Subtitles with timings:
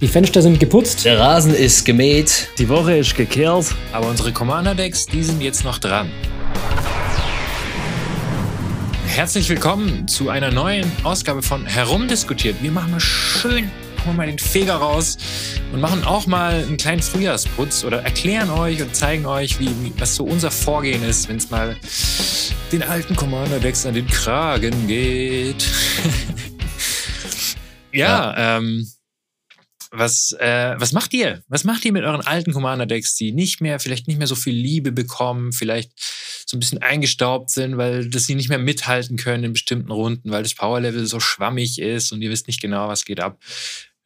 [0.00, 1.04] Die Fenster sind geputzt.
[1.04, 2.48] Der Rasen ist gemäht.
[2.56, 3.66] Die Woche ist gekehrt.
[3.92, 6.10] Aber unsere Commander-Decks, die sind jetzt noch dran.
[9.06, 12.62] Herzlich willkommen zu einer neuen Ausgabe von Herumdiskutiert.
[12.62, 13.70] Wir machen mal schön,
[14.06, 15.18] holen mal den Feger raus
[15.70, 20.16] und machen auch mal einen kleinen Frühjahrsputz oder erklären euch und zeigen euch, wie, was
[20.16, 21.76] so unser Vorgehen ist, wenn es mal
[22.72, 25.62] den alten Commander-Decks an den Kragen geht.
[27.92, 28.56] ja, ja.
[28.56, 28.86] Ähm,
[29.90, 31.42] was, äh, was macht ihr?
[31.48, 34.54] Was macht ihr mit euren alten Commander-Decks, die nicht mehr, vielleicht nicht mehr so viel
[34.54, 35.90] Liebe bekommen, vielleicht
[36.46, 40.30] so ein bisschen eingestaubt sind, weil das sie nicht mehr mithalten können in bestimmten Runden,
[40.30, 43.38] weil das Power-Level so schwammig ist und ihr wisst nicht genau, was geht ab.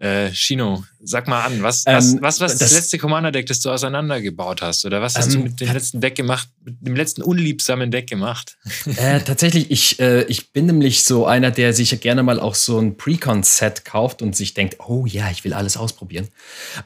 [0.04, 3.60] Äh, Shino, sag mal an, was, ähm, was, was, was das, das letzte Commander-Deck, das
[3.60, 4.84] du auseinandergebaut hast?
[4.84, 8.06] Oder was hast ähm, du mit dem letzten Deck gemacht, mit dem letzten unliebsamen Deck
[8.06, 8.58] gemacht?
[8.96, 12.78] Äh, tatsächlich, ich, äh, ich bin nämlich so einer, der sich gerne mal auch so
[12.78, 16.28] ein Precon-Set kauft und sich denkt, oh ja, ich will alles ausprobieren.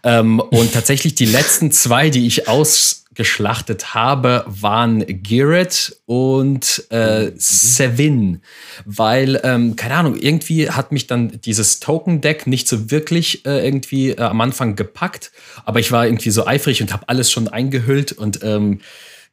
[0.05, 7.33] Ähm, und tatsächlich die letzten zwei, die ich aus geschlachtet habe, waren Garrett und äh.
[7.35, 8.43] Sevin,
[8.85, 14.11] weil, ähm, keine Ahnung, irgendwie hat mich dann dieses Token-Deck nicht so wirklich äh, irgendwie
[14.11, 15.33] äh, am Anfang gepackt,
[15.65, 18.81] aber ich war irgendwie so eifrig und habe alles schon eingehüllt und ähm,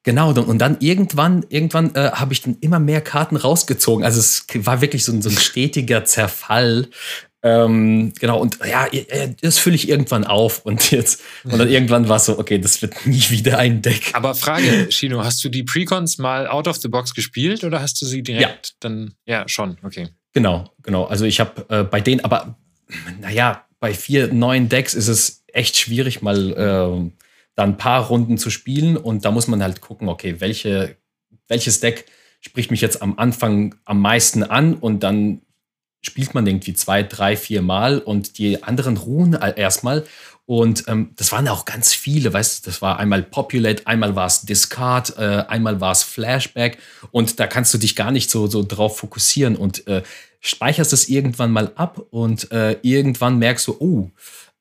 [0.02, 4.06] Genau, und dann irgendwann, irgendwann äh, habe ich dann immer mehr Karten rausgezogen.
[4.06, 6.90] Also es war wirklich so ein, so ein stetiger Zerfall
[7.46, 8.88] ähm, genau, und ja,
[9.40, 12.82] das fülle ich irgendwann auf und jetzt, und dann irgendwann war es so, okay, das
[12.82, 14.14] wird nie wieder ein Deck.
[14.14, 18.02] Aber Frage, Shino, hast du die Precons mal out of the box gespielt oder hast
[18.02, 18.74] du sie direkt ja.
[18.80, 20.10] dann, ja, schon, okay.
[20.34, 21.04] Genau, genau.
[21.04, 22.58] Also ich habe äh, bei denen, aber
[23.22, 27.12] naja, bei vier neuen Decks ist es echt schwierig, mal äh,
[27.54, 30.98] dann ein paar Runden zu spielen und da muss man halt gucken, okay, welche,
[31.48, 32.06] welches Deck
[32.42, 35.42] spricht mich jetzt am Anfang am meisten an und dann
[36.06, 40.06] spielt man irgendwie zwei, drei, vier Mal und die anderen ruhen erstmal.
[40.48, 44.28] Und ähm, das waren auch ganz viele, weißt du, das war einmal Populate, einmal war
[44.28, 46.78] es Discard, äh, einmal war es Flashback
[47.10, 50.04] und da kannst du dich gar nicht so, so drauf fokussieren und äh,
[50.42, 54.12] speicherst es irgendwann mal ab und äh, irgendwann merkst du, oh,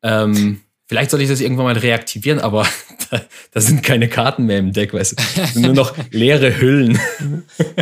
[0.03, 2.67] ähm, vielleicht soll ich das irgendwann mal reaktivieren, aber
[3.11, 3.21] da,
[3.51, 5.17] da sind keine Karten mehr im Deck, weißt
[5.55, 6.99] du, nur noch leere Hüllen.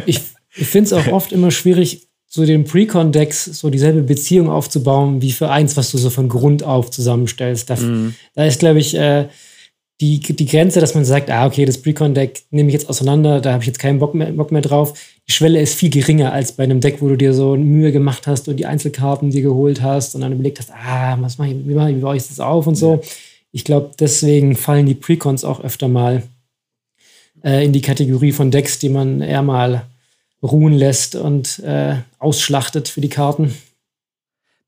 [0.06, 0.22] ich
[0.54, 5.32] ich finde es auch oft immer schwierig, so den Precon-Decks so dieselbe Beziehung aufzubauen wie
[5.32, 7.68] für eins, was du so von Grund auf zusammenstellst.
[7.68, 8.14] Da, mhm.
[8.34, 9.28] da ist, glaube ich, äh,
[10.00, 13.52] die, die Grenze, dass man sagt, ah, okay, das Precon-Deck nehme ich jetzt auseinander, da
[13.52, 14.98] habe ich jetzt keinen Bock mehr, Bock mehr drauf.
[15.28, 18.26] Die Schwelle ist viel geringer als bei einem Deck, wo du dir so Mühe gemacht
[18.26, 21.68] hast und die Einzelkarten dir geholt hast und dann überlegt hast, ah, was mache ich,
[21.68, 23.02] wie, mache ich, wie baue ich das auf und so.
[23.52, 26.22] Ich glaube, deswegen fallen die Precons auch öfter mal
[27.44, 29.84] äh, in die Kategorie von Decks, die man eher mal
[30.42, 33.54] ruhen lässt und äh, ausschlachtet für die Karten.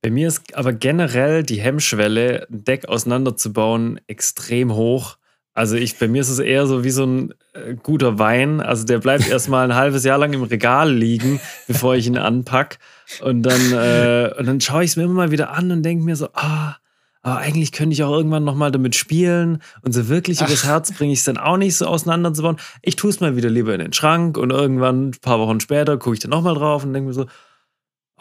[0.02, 5.16] Bei mir ist aber generell die Hemmschwelle, ein Deck auseinanderzubauen, extrem hoch.
[5.54, 8.60] Also ich, bei mir ist es eher so wie so ein äh, guter Wein.
[8.60, 12.78] Also der bleibt erstmal ein halbes Jahr lang im Regal liegen, bevor ich ihn anpack.
[13.22, 16.04] Und dann, äh, und dann schaue ich es mir immer mal wieder an und denke
[16.04, 16.76] mir so, ah,
[17.24, 20.46] aber eigentlich könnte ich auch irgendwann nochmal damit spielen und so wirklich Ach.
[20.46, 22.58] übers Herz bringe ich es dann auch nicht so auseinanderzubauen.
[22.82, 25.96] Ich tue es mal wieder lieber in den Schrank und irgendwann, ein paar Wochen später,
[25.96, 27.24] gucke ich dann nochmal drauf und denke mir so,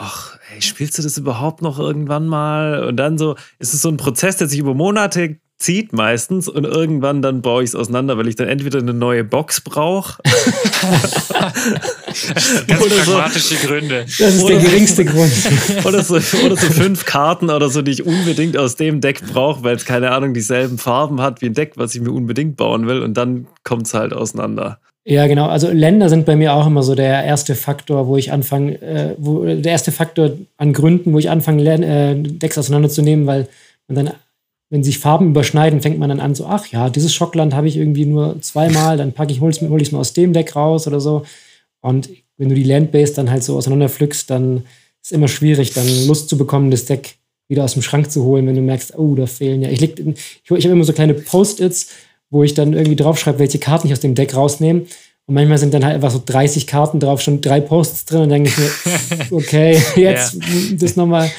[0.03, 2.83] ach, ey, spielst du das überhaupt noch irgendwann mal?
[2.83, 6.65] Und dann so, ist es so ein Prozess, der sich über Monate zieht meistens und
[6.65, 10.21] irgendwann dann baue ich es auseinander, weil ich dann entweder eine neue Box brauche.
[12.67, 14.05] Ganz oder pragmatische so, Gründe.
[14.19, 15.31] Das ist der geringste Grund.
[15.85, 19.63] Oder so, oder so fünf Karten oder so, die ich unbedingt aus dem Deck brauche,
[19.63, 22.87] weil es keine Ahnung dieselben Farben hat wie ein Deck, was ich mir unbedingt bauen
[22.87, 24.79] will und dann kommt es halt auseinander.
[25.05, 25.47] Ja, genau.
[25.47, 29.15] Also Länder sind bei mir auch immer so der erste Faktor, wo ich anfange, äh,
[29.17, 33.47] wo, der erste Faktor an Gründen, wo ich anfange, äh, Decks auseinanderzunehmen, weil
[33.87, 34.13] man dann
[34.73, 37.77] wenn sich Farben überschneiden, fängt man dann an, so, ach ja, dieses Schockland habe ich
[37.77, 40.99] irgendwie nur zweimal, dann packe ich, hol ich es mir aus dem Deck raus oder
[40.99, 41.27] so.
[41.81, 44.65] Und wenn du die Landbase dann halt so auseinanderpflückst, dann ist
[45.03, 48.47] es immer schwierig, dann Lust zu bekommen, das Deck wieder aus dem Schrank zu holen,
[48.47, 49.69] wenn du merkst, oh, da fehlen ja.
[49.69, 51.89] Ich, leg, ich, ich habe immer so kleine Post-its,
[52.33, 54.87] wo ich dann irgendwie draufschreibe, welche Karten ich aus dem Deck rausnehme.
[55.25, 58.21] Und manchmal sind dann halt einfach so 30 Karten drauf, schon drei Posts drin.
[58.21, 60.41] Und dann denke ich mir, okay, jetzt ja.
[60.73, 61.31] das nochmal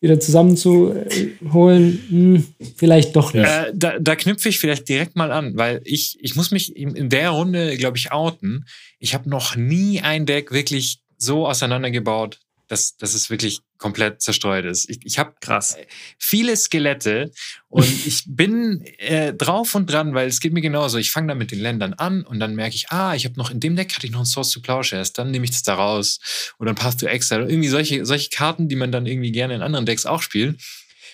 [0.00, 2.46] wieder zusammenzuholen, hm,
[2.76, 3.46] vielleicht doch nicht.
[3.46, 7.08] Äh, da, da knüpfe ich vielleicht direkt mal an, weil ich, ich muss mich in
[7.08, 8.66] der Runde, glaube ich, outen.
[8.98, 12.38] Ich habe noch nie ein Deck wirklich so auseinandergebaut,
[12.68, 14.88] dass, dass es wirklich komplett zerstreut ist.
[14.88, 15.76] Ich, ich habe krass
[16.18, 17.30] viele Skelette
[17.68, 20.98] und ich bin äh, drauf und dran, weil es geht mir genauso.
[20.98, 23.50] Ich fange dann mit den Ländern an und dann merke ich, ah, ich habe noch
[23.50, 25.74] in dem Deck hatte ich noch ein Source to Plowshares, dann nehme ich das da
[25.74, 26.20] raus
[26.58, 27.48] oder ein Path to Exile.
[27.48, 30.60] Irgendwie solche, solche Karten, die man dann irgendwie gerne in anderen Decks auch spielt.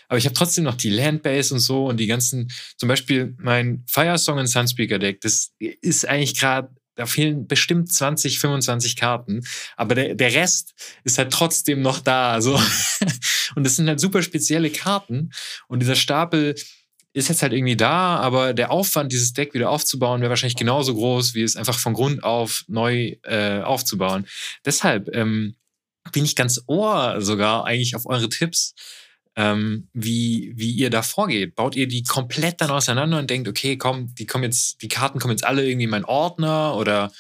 [0.09, 3.85] aber ich habe trotzdem noch die Landbase und so und die ganzen, zum Beispiel mein
[3.87, 6.71] Firesong und Sunspeaker Deck, das ist eigentlich gerade
[7.01, 9.41] da fehlen bestimmt 20, 25 Karten,
[9.79, 12.43] aber der, der Rest ist halt trotzdem noch da.
[12.43, 12.61] So.
[13.55, 15.31] Und das sind halt super spezielle Karten.
[15.67, 16.55] Und dieser Stapel
[17.15, 20.95] ist jetzt halt irgendwie da, aber der Aufwand, dieses Deck wieder aufzubauen, wäre wahrscheinlich genauso
[20.95, 24.27] groß, wie es einfach von Grund auf neu äh, aufzubauen.
[24.67, 25.57] Deshalb ähm,
[26.13, 28.75] bin ich ganz ohr sogar eigentlich auf eure Tipps,
[29.41, 31.55] ähm, wie, wie ihr da vorgeht.
[31.55, 35.19] Baut ihr die komplett dann auseinander und denkt, okay, komm, die kommen jetzt, die Karten
[35.19, 37.11] kommen jetzt alle irgendwie in meinen Ordner oder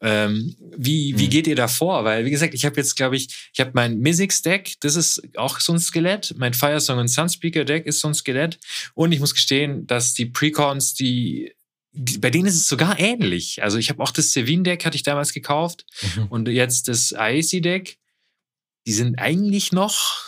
[0.00, 1.30] ähm, wie, wie mhm.
[1.30, 2.04] geht ihr da vor?
[2.04, 5.20] Weil, wie gesagt, ich habe jetzt, glaube ich, ich habe mein Mystics Deck, das ist
[5.36, 6.34] auch so ein Skelett.
[6.38, 8.58] Mein Firesong und Sunspeaker Deck ist so ein Skelett.
[8.94, 11.52] Und ich muss gestehen, dass die Precons, die,
[11.92, 13.62] die bei denen ist es sogar ähnlich.
[13.62, 15.84] Also ich habe auch das Sevin Deck, hatte ich damals gekauft.
[16.16, 16.26] Mhm.
[16.28, 17.98] Und jetzt das IAC Deck.
[18.86, 20.27] Die sind eigentlich noch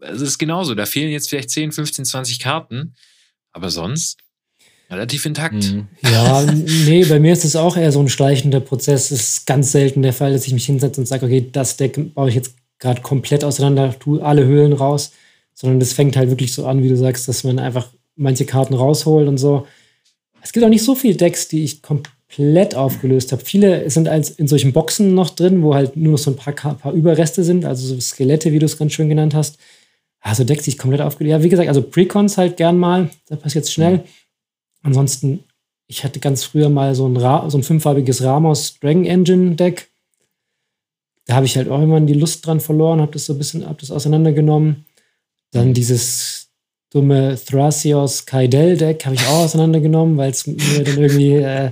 [0.00, 0.74] es ist genauso.
[0.74, 2.94] Da fehlen jetzt vielleicht 10, 15, 20 Karten.
[3.52, 4.18] Aber sonst
[4.90, 5.54] relativ intakt.
[5.54, 5.86] Mhm.
[6.02, 6.42] Ja,
[6.86, 9.10] nee, bei mir ist es auch eher so ein schleichender Prozess.
[9.10, 12.14] Es ist ganz selten der Fall, dass ich mich hinsetze und sage, okay, das Deck
[12.14, 15.12] baue ich jetzt gerade komplett auseinander, tue alle Höhlen raus,
[15.54, 18.74] sondern das fängt halt wirklich so an, wie du sagst, dass man einfach manche Karten
[18.74, 19.66] rausholt und so.
[20.42, 23.44] Es gibt auch nicht so viele Decks, die ich komplett aufgelöst habe.
[23.44, 26.54] Viele sind als in solchen Boxen noch drin, wo halt nur noch so ein paar,
[26.54, 29.58] paar Überreste sind, also so Skelette, wie du es ganz schön genannt hast.
[30.20, 31.30] Also deckt sich komplett aufgelöst.
[31.30, 33.10] Ja, wie gesagt, also Precons halt gern mal.
[33.26, 33.98] Da passiert schnell.
[33.98, 34.02] Mhm.
[34.82, 35.44] Ansonsten,
[35.86, 39.88] ich hatte ganz früher mal so ein, Ra so ein fünffarbiges Ramos Dragon Engine Deck.
[41.26, 43.66] Da habe ich halt auch immer die Lust dran verloren, habe das so ein bisschen
[43.68, 44.86] hab das auseinandergenommen.
[45.50, 46.48] Dann dieses
[46.90, 51.70] dumme Thrasios Kaidel Deck habe ich auch auseinandergenommen, weil es mir dann irgendwie äh,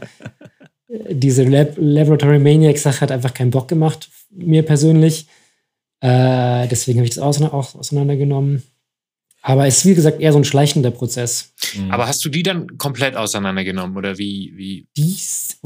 [0.89, 5.27] diese Lab Laboratory Maniac Sache hat einfach keinen Bock gemacht, mir persönlich.
[6.01, 8.63] Äh, deswegen habe ich das auch auseinandergenommen.
[9.43, 11.53] Aber es ist, wie gesagt, eher so ein schleichender Prozess.
[11.77, 11.91] Mhm.
[11.91, 14.53] Aber hast du die dann komplett auseinandergenommen oder wie?
[14.57, 14.89] wie?
[14.97, 15.59] Dies,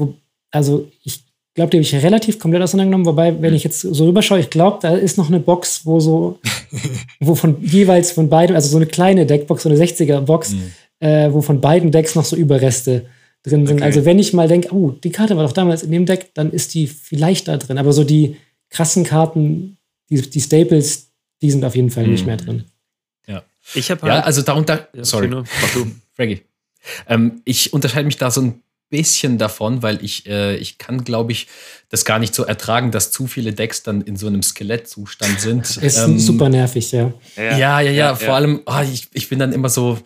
[0.51, 1.23] also ich
[1.55, 3.07] glaube, die habe ich relativ komplett auseinandergenommen.
[3.07, 6.39] Wobei, wenn ich jetzt so rüberschaue, ich glaube, da ist noch eine Box, wo so,
[7.19, 10.71] wo von jeweils von beiden, also so eine kleine Deckbox, so eine 60er-Box, mhm.
[10.99, 13.07] äh, wo von beiden Decks noch so Überreste
[13.43, 13.77] drin sind.
[13.77, 13.85] Okay.
[13.85, 16.51] Also wenn ich mal denke, oh, die Karte war doch damals in dem Deck, dann
[16.51, 17.77] ist die vielleicht da drin.
[17.77, 18.37] Aber so die
[18.69, 19.77] krassen Karten,
[20.11, 21.11] die, die Staples,
[21.41, 22.11] die sind auf jeden Fall mhm.
[22.11, 22.65] nicht mehr drin.
[23.27, 23.43] Ja.
[23.73, 24.89] Ich habe halt, Ja, also darunter.
[24.93, 25.27] Ja, sorry.
[25.29, 25.91] Mach du.
[26.13, 26.41] Frankie.
[27.07, 31.31] Ähm, ich unterscheide mich da so ein bisschen davon, weil ich, äh, ich kann, glaube
[31.31, 31.47] ich,
[31.89, 35.77] das gar nicht so ertragen, dass zu viele Decks dann in so einem Skelettzustand sind.
[35.81, 37.13] Ist ähm, super nervig, ja.
[37.37, 37.81] Ja, ja, ja.
[37.81, 38.15] ja, ja.
[38.15, 39.99] Vor allem, oh, ich, ich bin dann immer so,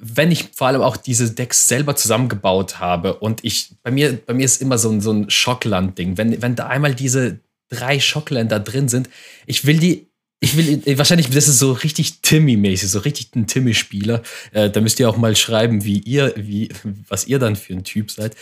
[0.00, 4.34] wenn ich vor allem auch diese Decks selber zusammengebaut habe und ich, bei mir, bei
[4.34, 6.16] mir ist immer so ein, so ein Schockland-Ding.
[6.16, 7.38] Wenn, wenn da einmal diese
[7.70, 9.08] drei Schockländer drin sind.
[9.46, 10.10] Ich will die,
[10.42, 14.22] ich will, wahrscheinlich, das ist so richtig Timmy-mäßig, so richtig ein Timmy-Spieler.
[14.52, 16.70] Äh, da müsst ihr auch mal schreiben, wie ihr, wie,
[17.08, 18.36] was ihr dann für ein Typ seid.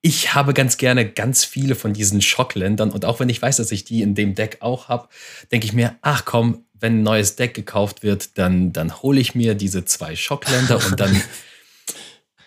[0.00, 3.72] Ich habe ganz gerne ganz viele von diesen Schockländern und auch wenn ich weiß, dass
[3.72, 5.08] ich die in dem Deck auch habe,
[5.52, 9.34] denke ich mir, ach komm, wenn ein neues Deck gekauft wird, dann, dann hole ich
[9.34, 11.22] mir diese zwei Schockländer und dann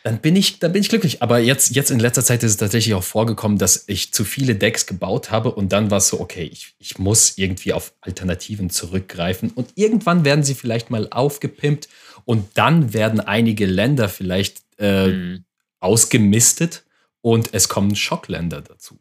[0.08, 1.22] dann bin ich, dann bin ich glücklich.
[1.22, 4.56] Aber jetzt, jetzt in letzter Zeit ist es tatsächlich auch vorgekommen, dass ich zu viele
[4.56, 8.70] Decks gebaut habe und dann war es so, okay, ich, ich muss irgendwie auf Alternativen
[8.70, 11.90] zurückgreifen und irgendwann werden sie vielleicht mal aufgepimpt
[12.24, 15.46] und dann werden einige Länder vielleicht äh, mhm.
[15.82, 16.86] ausgemistet
[17.20, 18.98] und es kommen Schockländer dazu.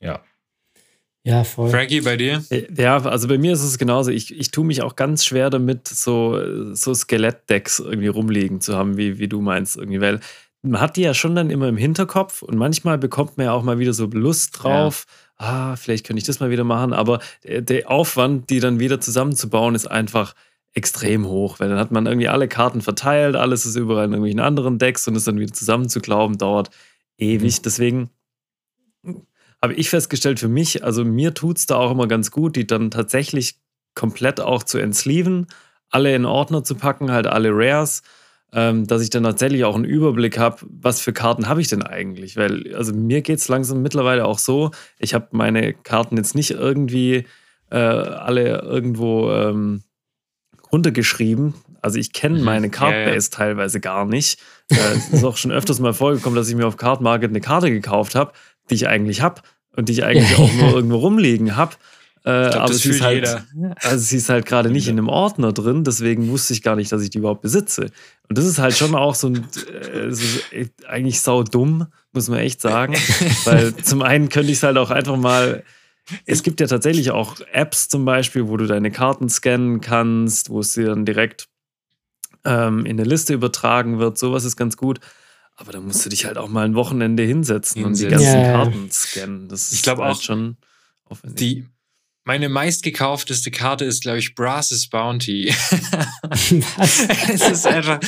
[0.00, 0.24] Ja.
[1.26, 1.70] Ja, voll.
[1.70, 2.44] Frankie, bei dir?
[2.50, 4.10] Äh, ja, also bei mir ist es genauso.
[4.10, 8.98] Ich, ich tue mich auch ganz schwer damit, so, so Skelettdecks irgendwie rumliegen zu haben,
[8.98, 10.20] wie, wie du meinst, irgendwie, weil
[10.60, 13.62] man hat die ja schon dann immer im Hinterkopf und manchmal bekommt man ja auch
[13.62, 15.06] mal wieder so Lust drauf.
[15.40, 15.46] Ja.
[15.46, 19.00] Ah, vielleicht könnte ich das mal wieder machen, aber der, der Aufwand, die dann wieder
[19.00, 20.34] zusammenzubauen, ist einfach
[20.74, 24.40] extrem hoch, weil dann hat man irgendwie alle Karten verteilt, alles ist überall in irgendwelchen
[24.40, 26.70] anderen Decks und es dann wieder zusammenzuklauben dauert
[27.18, 27.58] ewig.
[27.58, 27.62] Mhm.
[27.62, 28.10] Deswegen
[29.64, 32.66] habe ich festgestellt für mich, also mir tut es da auch immer ganz gut, die
[32.66, 33.56] dann tatsächlich
[33.94, 35.46] komplett auch zu entsleeven,
[35.88, 38.02] alle in Ordner zu packen, halt alle Rares,
[38.52, 41.82] ähm, dass ich dann tatsächlich auch einen Überblick habe, was für Karten habe ich denn
[41.82, 42.36] eigentlich?
[42.36, 46.50] Weil, also mir geht es langsam mittlerweile auch so, ich habe meine Karten jetzt nicht
[46.50, 47.24] irgendwie
[47.70, 49.82] äh, alle irgendwo ähm,
[50.70, 51.54] runtergeschrieben.
[51.80, 52.44] Also ich kenne mhm.
[52.44, 53.28] meine Cardbase ja, ja.
[53.30, 54.38] teilweise gar nicht.
[54.70, 57.40] Äh, es ist auch schon öfters mal vorgekommen, dass ich mir auf Card Market eine
[57.40, 58.32] Karte gekauft habe,
[58.68, 59.40] die ich eigentlich habe
[59.76, 61.74] und die ich eigentlich auch nur irgendwo rumliegen habe.
[62.24, 63.44] Äh, glaub, aber sie ist, halt,
[63.82, 66.90] also sie ist halt gerade nicht in einem Ordner drin, deswegen wusste ich gar nicht,
[66.90, 67.90] dass ich die überhaupt besitze.
[68.28, 69.46] Und das ist halt schon auch so ein,
[70.52, 72.94] äh, eigentlich sau dumm, muss man echt sagen.
[73.44, 75.64] Weil zum einen könnte ich es halt auch einfach mal
[76.26, 80.60] Es gibt ja tatsächlich auch Apps zum Beispiel, wo du deine Karten scannen kannst, wo
[80.60, 81.48] es dir dann direkt
[82.44, 84.18] ähm, in eine Liste übertragen wird.
[84.18, 85.00] Sowas ist ganz gut.
[85.56, 88.52] Aber da musst du dich halt auch mal ein Wochenende hinsetzen, und die ganzen Ja.
[88.52, 89.48] Karten scannen.
[89.48, 90.56] Das Ich ist glaub halt auch, schon
[91.04, 91.36] aufwendig.
[91.38, 91.64] Die,
[92.24, 95.48] meine meistgekaufteste Karte ist, glaube ich, Brass's Bounty.
[96.76, 97.06] Was?
[97.32, 98.00] es ist einfach,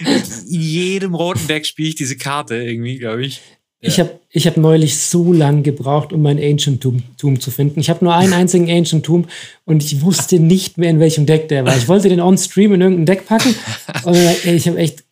[0.00, 3.42] in jedem roten Deck spiele ich diese Karte irgendwie, glaube ich.
[3.86, 7.80] Ich habe ich hab neulich so lange gebraucht, um mein Ancient Tomb, Tomb zu finden.
[7.80, 9.28] Ich habe nur einen einzigen Ancient Tomb
[9.66, 11.76] und ich wusste nicht mehr, in welchem Deck der war.
[11.76, 13.54] Ich wollte den on-stream in irgendein Deck packen
[14.04, 15.03] und ich habe echt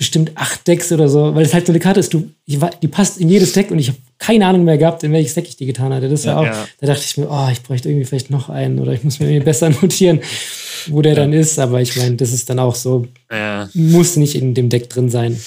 [0.00, 2.56] bestimmt acht Decks oder so, weil es halt so eine Karte ist, du, die,
[2.88, 5.56] passt in jedes Deck und ich habe keine Ahnung mehr gehabt, in welches Deck ich
[5.56, 6.08] die getan hatte.
[6.08, 6.66] Das war auch, ja.
[6.80, 9.26] da dachte ich mir, oh, ich bräuchte irgendwie vielleicht noch einen oder ich muss mir
[9.26, 10.20] irgendwie besser notieren,
[10.86, 11.58] wo der dann ist.
[11.58, 15.10] Aber ich meine, das ist dann auch so, Ja, muss nicht in dem Deck drin
[15.10, 15.38] sein.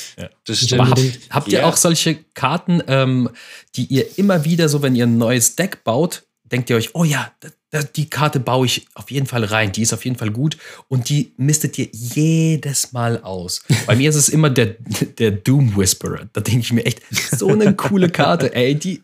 [0.45, 0.81] das stimmt.
[0.81, 1.65] Aber habt, ihr Ja.
[1.65, 3.29] auch solche Karten, ähm,
[3.75, 7.03] die ihr immer wieder so, wenn ihr ein neues Deck baut, denkt ihr euch, oh
[7.03, 10.18] ja, da, da, die Karte baue ich auf jeden Fall rein, die ist auf jeden
[10.18, 13.63] Fall gut und die mistet ihr jedes Mal aus.
[13.88, 14.75] Bei mir ist es immer der,
[15.18, 16.30] der Doom Whisperer.
[16.34, 17.01] Da denke ich mir echt,
[17.32, 19.03] so eine coole Karte, ey, die,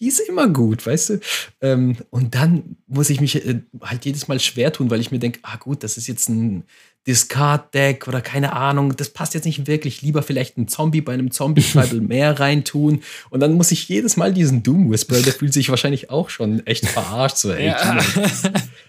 [0.00, 1.20] die ist immer gut, weißt du?
[1.60, 5.18] Ähm, und dann muss ich mich äh, halt jedes Mal schwer tun, weil ich mir
[5.18, 6.64] denke, ah gut, das ist jetzt ein
[7.06, 10.02] Discard-Deck oder keine Ahnung, das passt jetzt nicht wirklich.
[10.02, 13.02] Lieber vielleicht ein Zombie bei einem Zombie-Tribal mehr reintun.
[13.30, 16.66] Und dann muss ich jedes Mal diesen Doom Whisperer, der fühlt sich wahrscheinlich auch schon
[16.66, 17.38] echt verarscht.
[17.38, 17.98] So, ey, Ja.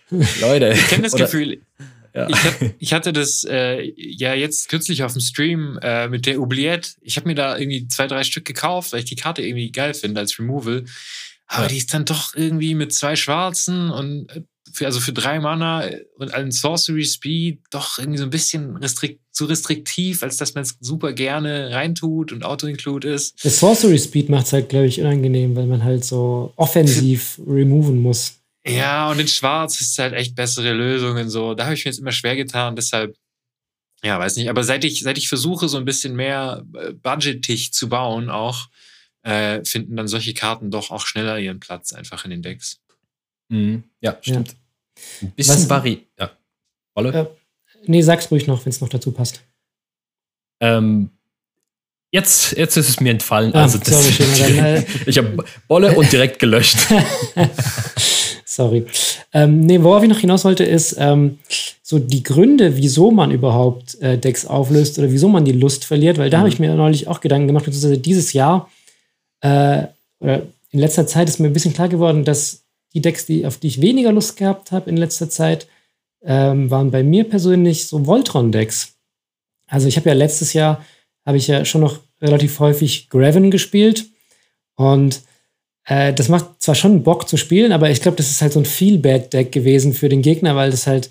[0.42, 0.72] Leute.
[0.74, 1.62] Ich kenne das Oder- Gefühl.
[2.14, 2.28] Ja.
[2.28, 6.40] Ich, hab, ich hatte das äh, ja jetzt kürzlich auf dem Stream äh, mit der
[6.42, 6.90] Oubliette.
[7.00, 9.94] Ich habe mir da irgendwie zwei, drei Stück gekauft, weil ich die Karte irgendwie geil
[9.94, 10.84] finde als Removal.
[11.48, 14.42] Aber die ist dann doch irgendwie mit zwei Schwarzen und äh,
[14.74, 19.22] für, also für drei Mana und einen Sorcery Speed doch irgendwie so ein bisschen restrikt,
[19.32, 23.44] zu restriktiv, als dass man es super gerne reintut und Auto-Include ist.
[23.44, 28.00] Der Sorcery Speed macht es halt, glaube ich, unangenehm, weil man halt so offensiv removen
[28.00, 28.42] muss.
[28.66, 31.56] Ja, und in Schwarz ist halt echt bessere Lösungen so.
[31.56, 33.16] Da habe ich mir jetzt immer schwer getan, deshalb,
[34.04, 34.50] ja, weiß nicht.
[34.50, 38.68] Aber seit ich, seit ich versuche, so ein bisschen mehr äh, budgetig zu bauen, auch,
[39.24, 42.81] äh, finden dann solche Karten doch auch schneller ihren Platz einfach in den Decks.
[43.52, 43.84] Mhm.
[44.00, 44.56] Ja, stimmt.
[45.22, 46.08] Ein bisschen Vari.
[46.18, 46.32] Ja.
[46.96, 47.14] Wolle?
[47.14, 47.28] Ja.
[47.86, 49.42] Nee, sag's ruhig noch, wenn es noch dazu passt.
[50.62, 51.10] Ähm,
[52.12, 53.54] jetzt, jetzt ist es mir entfallen.
[53.54, 56.78] Ah, also das, sorry, schön, äh, ich habe Bolle und direkt gelöscht.
[58.46, 58.86] Sorry.
[59.34, 61.40] Ähm, nee, worauf ich noch hinaus wollte, ist ähm,
[61.82, 66.18] so die Gründe, wieso man überhaupt äh, Decks auflöst oder wieso man die Lust verliert,
[66.18, 68.70] weil da habe ich mir neulich auch Gedanken gemacht, beziehungsweise dieses Jahr
[69.40, 69.84] äh,
[70.20, 72.64] oder in letzter Zeit ist mir ein bisschen klar geworden, dass
[72.94, 75.68] die Decks, die, auf die ich weniger Lust gehabt habe in letzter Zeit,
[76.24, 78.96] ähm, waren bei mir persönlich so Voltron-Decks.
[79.68, 80.86] Also ich habe ja letztes Jahr,
[81.26, 84.06] habe ich ja schon noch relativ häufig Graven gespielt
[84.76, 85.22] und
[85.86, 88.60] äh, das macht zwar schon Bock zu spielen, aber ich glaube, das ist halt so
[88.60, 91.10] ein Feel-Bad-Deck gewesen für den Gegner, weil das halt,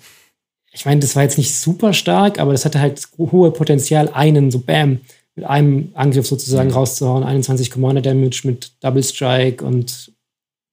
[0.71, 4.51] ich meine, das war jetzt nicht super stark, aber das hatte halt hohe Potenzial, einen
[4.51, 5.01] so Bam
[5.35, 6.75] mit einem Angriff sozusagen Mhm.
[6.75, 10.11] rauszuhauen, 21 Commander Damage mit Double Strike und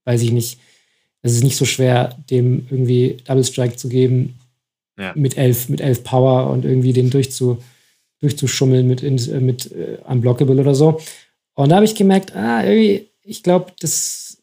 [0.05, 0.61] weiß ich nicht.
[1.23, 4.39] Es ist nicht so schwer, dem irgendwie Double Strike zu geben
[4.99, 5.13] Ja.
[5.17, 7.59] mit elf, mit elf Power und irgendwie den durchzu,
[8.21, 11.01] durchzuschummeln mit, in- äh, mit äh, Unblockable oder so.
[11.55, 14.39] Und da habe ich gemerkt, ah, irgendwie, ich glaube, das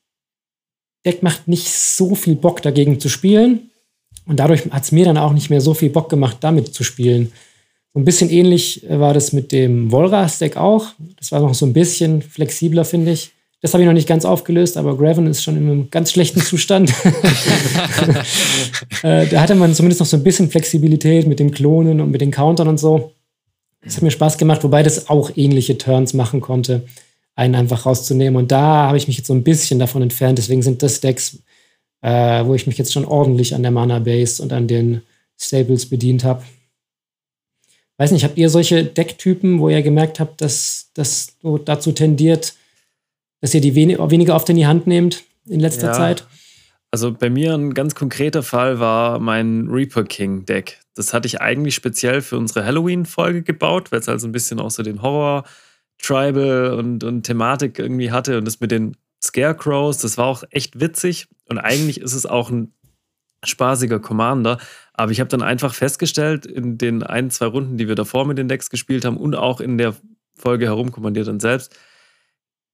[1.06, 3.70] Deck macht nicht so viel Bock dagegen zu spielen.
[4.26, 6.84] Und dadurch hat es mir dann auch nicht mehr so viel Bock gemacht, damit zu
[6.84, 7.32] spielen.
[7.94, 10.88] So ein bisschen ähnlich äh, war das mit dem Volras-Deck auch.
[11.18, 13.32] Das war noch so ein bisschen flexibler, finde ich.
[13.62, 16.42] Das habe ich noch nicht ganz aufgelöst, aber Graven ist schon in einem ganz schlechten
[16.42, 16.90] Zustand.
[19.04, 22.22] äh, da hatte man zumindest noch so ein bisschen Flexibilität mit dem Klonen und mit
[22.22, 23.14] den Countern und so.
[23.82, 26.84] Das hat mir Spaß gemacht, wobei das auch ähnliche Turns machen konnte,
[27.36, 28.36] einen einfach rauszunehmen.
[28.36, 30.38] Und da habe ich mich jetzt so ein bisschen davon entfernt.
[30.38, 31.40] Deswegen sind das Decks,
[32.02, 35.02] äh, wo ich mich jetzt schon ordentlich an der Mana Base und an den
[35.38, 36.44] Staples bedient habe.
[37.98, 42.54] Weiß nicht, habt ihr solche Decktypen, wo ihr gemerkt habt, dass das so dazu tendiert,
[43.46, 45.94] dass ihr die weni weniger oft in die Hand nehmt in letzter Ja.
[45.94, 46.26] Zeit?
[46.90, 50.80] Also bei mir ein ganz konkreter Fall war mein Reaper King Deck.
[50.96, 54.60] Das hatte ich eigentlich speziell für unsere Halloween-Folge gebaut, weil es halt so ein bisschen
[54.60, 55.44] auch so den Horror,
[56.02, 60.80] Tribal und, und Thematik irgendwie hatte und das mit den Scarecrows, das war auch echt
[60.80, 62.74] witzig und eigentlich ist es auch ein
[63.44, 64.58] spaßiger Commander,
[64.94, 68.40] aber ich habe dann einfach festgestellt in den ein, zwei Runden, die wir davor mit
[68.40, 69.94] den Decks gespielt haben und auch in der
[70.34, 71.78] Folge herumkommandiert und selbst,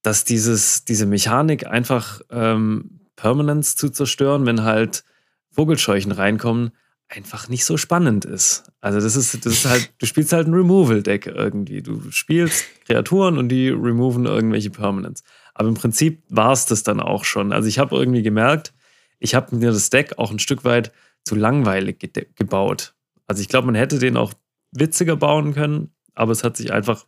[0.02, 5.04] dass dieses, diese Mechanik einfach ähm, Permanence zu zerstören, wenn halt
[5.50, 6.72] Vogelscheuchen reinkommen,
[7.08, 8.72] einfach nicht so spannend ist.
[8.80, 11.82] Also das ist, das ist halt, du spielst halt ein Removal-Deck irgendwie.
[11.82, 15.22] Du spielst Kreaturen und die removen irgendwelche Permanents.
[15.54, 17.52] Aber im Prinzip war es das dann auch schon.
[17.52, 18.72] Also ich habe irgendwie gemerkt,
[19.18, 20.90] ich habe mir das Deck auch ein Stück weit
[21.24, 22.94] zu langweilig ge gebaut.
[23.26, 24.32] Also ich glaube, man hätte den auch
[24.72, 27.06] witziger bauen können, aber es hat sich einfach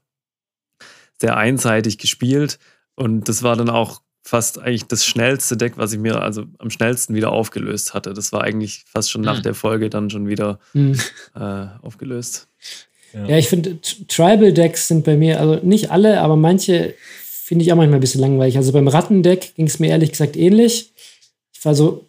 [1.19, 2.59] sehr einseitig gespielt
[2.97, 6.71] und das war dann auch fast eigentlich das schnellste Deck, was ich mir also am
[6.71, 8.15] schnellsten wieder aufgelöst hatte.
[8.15, 9.43] Das war eigentlich fast schon nach mhm.
[9.43, 10.99] der Folge dann schon wieder mhm.
[11.35, 12.49] äh, aufgelöst.
[13.13, 16.95] Ja, ja ich finde, Tribal-Decks sind bei mir, also nicht alle, aber manche
[17.45, 18.57] finde ich auch manchmal ein bisschen langweilig.
[18.57, 20.93] Also beim Rattendeck ging es mir ehrlich gesagt ähnlich.
[21.53, 22.07] Ich war so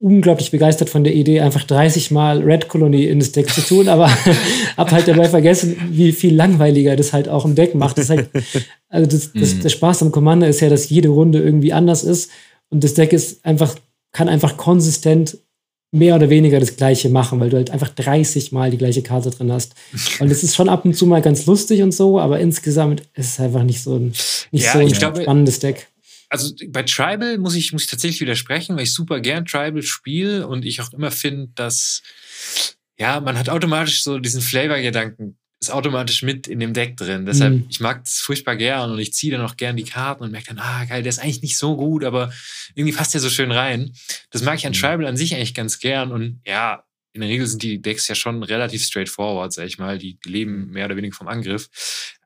[0.00, 3.88] unglaublich begeistert von der Idee, einfach 30 Mal Red Colony in das Deck zu tun,
[3.88, 4.08] aber
[4.76, 7.98] hab halt dabei vergessen, wie viel langweiliger das halt auch im Deck macht.
[7.98, 8.30] Das halt,
[8.88, 9.62] also das, das, mhm.
[9.62, 12.30] der Spaß am Commander ist ja, dass jede Runde irgendwie anders ist
[12.70, 13.74] und das Deck ist einfach,
[14.12, 15.38] kann einfach konsistent
[15.90, 19.30] mehr oder weniger das Gleiche machen, weil du halt einfach 30 Mal die gleiche Karte
[19.30, 19.74] drin hast.
[20.20, 23.32] Und es ist schon ab und zu mal ganz lustig und so, aber insgesamt ist
[23.32, 24.12] es einfach nicht so ein,
[24.50, 25.87] nicht ja, so ein spannendes Deck
[26.28, 30.46] also bei Tribal muss ich, muss ich tatsächlich widersprechen, weil ich super gern Tribal spiele
[30.46, 32.02] und ich auch immer finde, dass
[32.98, 37.26] ja, man hat automatisch so diesen Flavor-Gedanken ist automatisch mit in dem Deck drin.
[37.26, 37.66] Deshalb, mhm.
[37.68, 40.54] ich mag es furchtbar gern und ich ziehe dann auch gern die Karten und merke
[40.54, 42.32] dann, ah, geil, der ist eigentlich nicht so gut, aber
[42.74, 43.92] irgendwie passt der so schön rein.
[44.30, 44.76] Das mag ich an mhm.
[44.76, 48.14] Tribal an sich eigentlich ganz gern und ja, in der Regel sind die Decks ja
[48.14, 49.98] schon relativ straightforward, sag ich mal.
[49.98, 51.68] Die, die leben mehr oder weniger vom Angriff.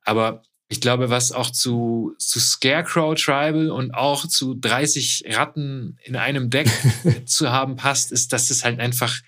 [0.03, 0.43] Aber
[0.73, 6.49] ich glaube, was auch zu, zu Scarecrow Tribal und auch zu 30 Ratten in einem
[6.49, 6.69] Deck
[7.27, 9.21] zu haben passt, ist, dass es halt einfach,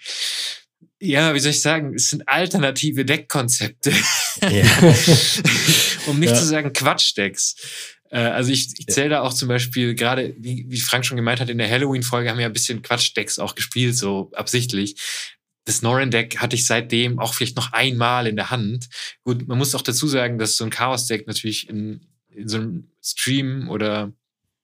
[0.98, 3.92] ja, wie soll ich sagen, es sind alternative Deckkonzepte.
[4.40, 4.64] Ja.
[6.06, 6.34] um nicht ja.
[6.34, 7.56] zu sagen Quatschdecks.
[8.10, 11.40] Äh, also ich, ich zähle da auch zum Beispiel gerade, wie, wie Frank schon gemeint
[11.40, 14.96] hat, in der Halloween-Folge haben wir ein bisschen Quatschdecks auch gespielt, so absichtlich
[15.64, 18.88] das Norren-Deck hatte ich seitdem auch vielleicht noch einmal in der Hand.
[19.24, 22.88] Gut, man muss auch dazu sagen, dass so ein Chaos-Deck natürlich in, in so einem
[23.02, 24.12] Stream oder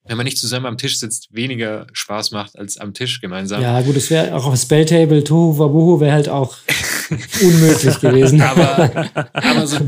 [0.05, 3.63] wenn man nicht zusammen am Tisch sitzt, weniger Spaß macht als am Tisch gemeinsam.
[3.63, 6.57] Ja, gut, es wäre auch auf Spelltable, Tohu Wabuhu wäre halt auch
[7.43, 8.41] unmöglich gewesen.
[8.41, 9.79] aber, aber, so,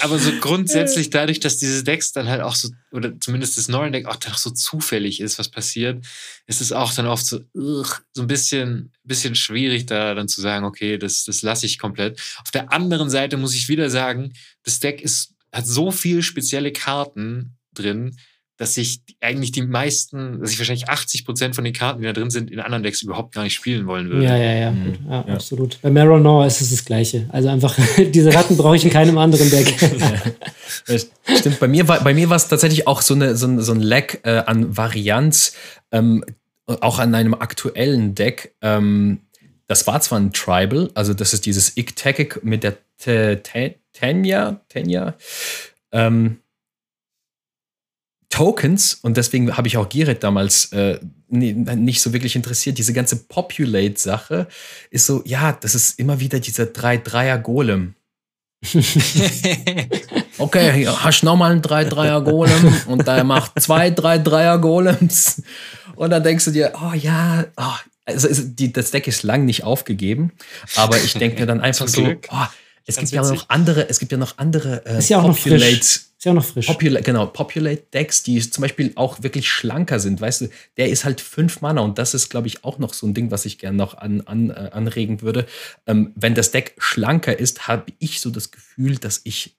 [0.00, 3.90] aber so grundsätzlich dadurch, dass diese Decks dann halt auch so, oder zumindest das neue
[3.90, 6.04] Deck auch dann auch so zufällig ist, was passiert,
[6.46, 10.40] ist es auch dann oft so, ugh, so ein bisschen, bisschen schwierig, da dann zu
[10.40, 12.20] sagen, okay, das, das lasse ich komplett.
[12.42, 16.72] Auf der anderen Seite muss ich wieder sagen, das Deck ist, hat so viele spezielle
[16.72, 18.16] Karten drin,
[18.60, 22.12] dass ich eigentlich die meisten, dass ich wahrscheinlich 80 Prozent von den Karten, die da
[22.12, 24.22] drin sind, in anderen Decks überhaupt gar nicht spielen wollen würde.
[24.22, 24.98] Ja, ja, ja, mhm.
[25.08, 25.34] ja, ja.
[25.34, 25.80] absolut.
[25.80, 27.24] Bei Marrow ist es das Gleiche.
[27.30, 29.80] Also einfach, diese Ratten brauche ich in keinem anderen Deck.
[30.88, 30.98] ja.
[31.38, 33.72] Stimmt, bei mir war, bei mir war es tatsächlich auch so, eine, so, ein, so
[33.72, 35.54] ein Lag äh, an Varianz,
[35.90, 36.22] ähm,
[36.66, 38.54] auch an einem aktuellen Deck.
[38.60, 39.20] Ähm,
[39.68, 45.14] das war zwar ein Tribal, also das ist dieses Iktekik mit der Tenya, Tenya,
[45.92, 46.40] ähm,
[48.30, 53.16] Tokens, und deswegen habe ich auch Giret damals äh, nicht so wirklich interessiert, diese ganze
[53.16, 54.46] Populate-Sache
[54.90, 57.94] ist so, ja, das ist immer wieder dieser 3-3er-Golem.
[60.38, 65.42] okay, hast nochmal einen 3-3er-Golem und der macht zwei 3-3er-Golems.
[65.96, 67.74] Und dann denkst du dir, oh ja, oh,
[68.06, 70.32] also die, das Deck ist lang nicht aufgegeben,
[70.76, 72.46] aber ich denke mir dann einfach so, oh,
[72.86, 75.54] es gibt ja noch andere, es gibt ja noch andere äh, ist ja auch Populate,
[75.54, 76.10] noch frisch.
[76.20, 76.66] Ist ja auch noch frisch.
[76.66, 80.20] Popula genau, Populate Decks, die zum Beispiel auch wirklich schlanker sind.
[80.20, 83.06] Weißt du, der ist halt fünf Mana und das ist, glaube ich, auch noch so
[83.06, 85.46] ein Ding, was ich gerne noch an, an, äh, anregen würde.
[85.86, 89.56] Ähm, wenn das Deck schlanker ist, habe ich so das Gefühl, dass ich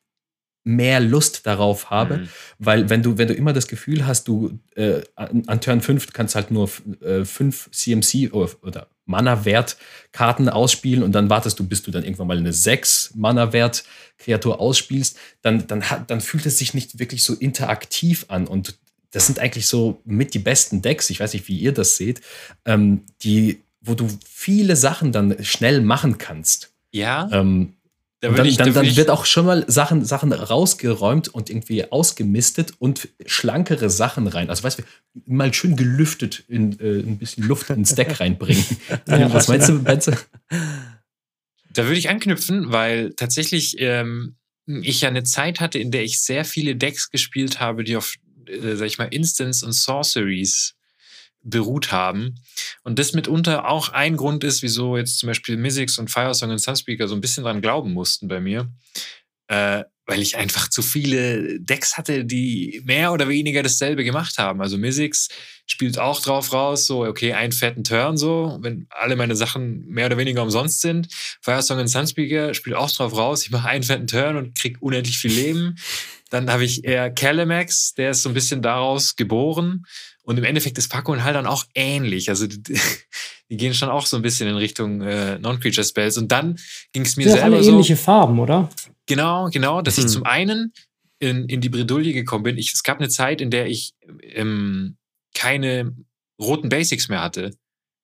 [0.63, 2.29] mehr Lust darauf habe, mhm.
[2.59, 6.13] weil wenn du, wenn du immer das Gefühl hast, du äh, an, an, Turn 5
[6.13, 6.69] kannst halt nur
[7.01, 12.27] äh, fünf CMC oder, oder Mana-Wert-Karten ausspielen und dann wartest du, bis du dann irgendwann
[12.27, 18.25] mal eine 6 Mana-Wert-Kreatur ausspielst, dann, dann, dann fühlt es sich nicht wirklich so interaktiv
[18.29, 18.79] an und
[19.11, 22.21] das sind eigentlich so mit die besten Decks, ich weiß nicht, wie ihr das seht,
[22.65, 26.73] ähm, die, wo du viele Sachen dann schnell machen kannst.
[26.91, 27.29] Ja.
[27.31, 27.73] Ähm,
[28.21, 32.73] da dann, ich, dann, dann wird auch schon mal Sachen, Sachen rausgeräumt und irgendwie ausgemistet
[32.77, 34.51] und schlankere Sachen rein.
[34.51, 34.83] Also weißt du,
[35.25, 38.63] mal schön gelüftet in äh, ein bisschen Luft ins Deck reinbringen.
[39.07, 40.15] ja, Was meinst du, Benze?
[41.73, 44.35] Da würde ich anknüpfen, weil tatsächlich ähm,
[44.67, 48.13] ich ja eine Zeit hatte, in der ich sehr viele Decks gespielt habe, die auf,
[48.45, 50.75] äh, sag ich mal, Instants und Sorceries
[51.43, 52.35] beruht haben.
[52.83, 56.59] Und das mitunter auch ein Grund ist, wieso jetzt zum Beispiel Mystics und Firesong und
[56.59, 58.69] Sunspeaker so ein bisschen dran glauben mussten bei mir.
[59.47, 64.61] Äh, weil ich einfach zu viele Decks hatte, die mehr oder weniger dasselbe gemacht haben.
[64.61, 65.29] Also Mystics
[65.65, 70.07] spielt auch drauf raus, so, okay, einen fetten Turn so, wenn alle meine Sachen mehr
[70.07, 71.07] oder weniger umsonst sind.
[71.41, 75.17] Firesong und Sunspeaker spielt auch drauf raus, ich mache einen fetten Turn und krieg unendlich
[75.17, 75.77] viel Leben.
[76.29, 79.83] Dann habe ich eher Calamax, der ist so ein bisschen daraus geboren.
[80.23, 82.29] Und im Endeffekt ist Paco und Hal dann auch ähnlich.
[82.29, 82.61] Also die,
[83.49, 86.17] die gehen schon auch so ein bisschen in Richtung äh, Non-Creature Spells.
[86.17, 86.57] Und dann
[86.93, 87.71] ging es mir auch selber alle so.
[87.71, 88.69] ähnliche Farben, oder?
[89.07, 90.09] Genau, genau, dass ich Hm.
[90.09, 90.73] zum einen
[91.19, 92.57] in, in die Bredouille gekommen bin.
[92.57, 94.97] Ich, es gab eine Zeit, in der ich ähm,
[95.35, 95.95] keine
[96.39, 97.51] roten Basics mehr hatte.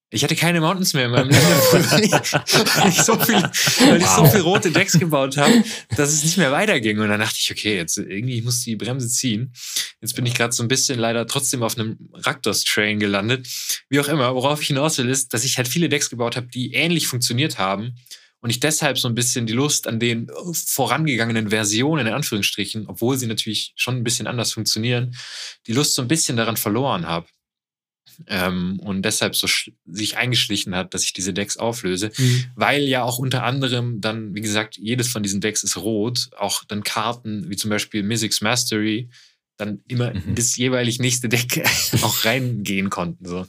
[0.09, 1.41] Ich hatte keine Mountains mehr in meinem Leben,
[1.71, 3.41] weil ich, so, viel,
[3.89, 5.65] weil ich so viel rote Decks gebaut habe,
[5.97, 6.99] dass es nicht mehr weiterging.
[6.99, 9.51] Und dann dachte ich, okay, jetzt irgendwie ich muss die Bremse ziehen.
[9.99, 13.47] Jetzt bin ich gerade so ein bisschen leider trotzdem auf einem Raktos-Train gelandet.
[13.89, 16.47] Wie auch immer, worauf ich hinaus will, ist, dass ich halt viele Decks gebaut habe,
[16.47, 17.95] die ähnlich funktioniert haben.
[18.39, 23.17] Und ich deshalb so ein bisschen die Lust an den vorangegangenen Versionen, in Anführungsstrichen, obwohl
[23.17, 25.15] sie natürlich schon ein bisschen anders funktionieren,
[25.65, 27.27] die Lust so ein bisschen daran verloren habe.
[28.25, 29.47] Ähm, und deshalb so
[29.85, 32.11] sich eingeschlichen hat, dass ich diese Decks auflöse,
[32.55, 36.63] weil ja auch unter anderem dann, wie gesagt, jedes von diesen Decks ist rot, auch
[36.67, 39.09] dann Karten wie zum Beispiel Mystics Mastery
[39.57, 40.23] dann immer Mhm.
[40.29, 41.63] in das jeweilig nächste Deck
[42.01, 43.25] auch reingehen konnten.
[43.27, 43.45] So.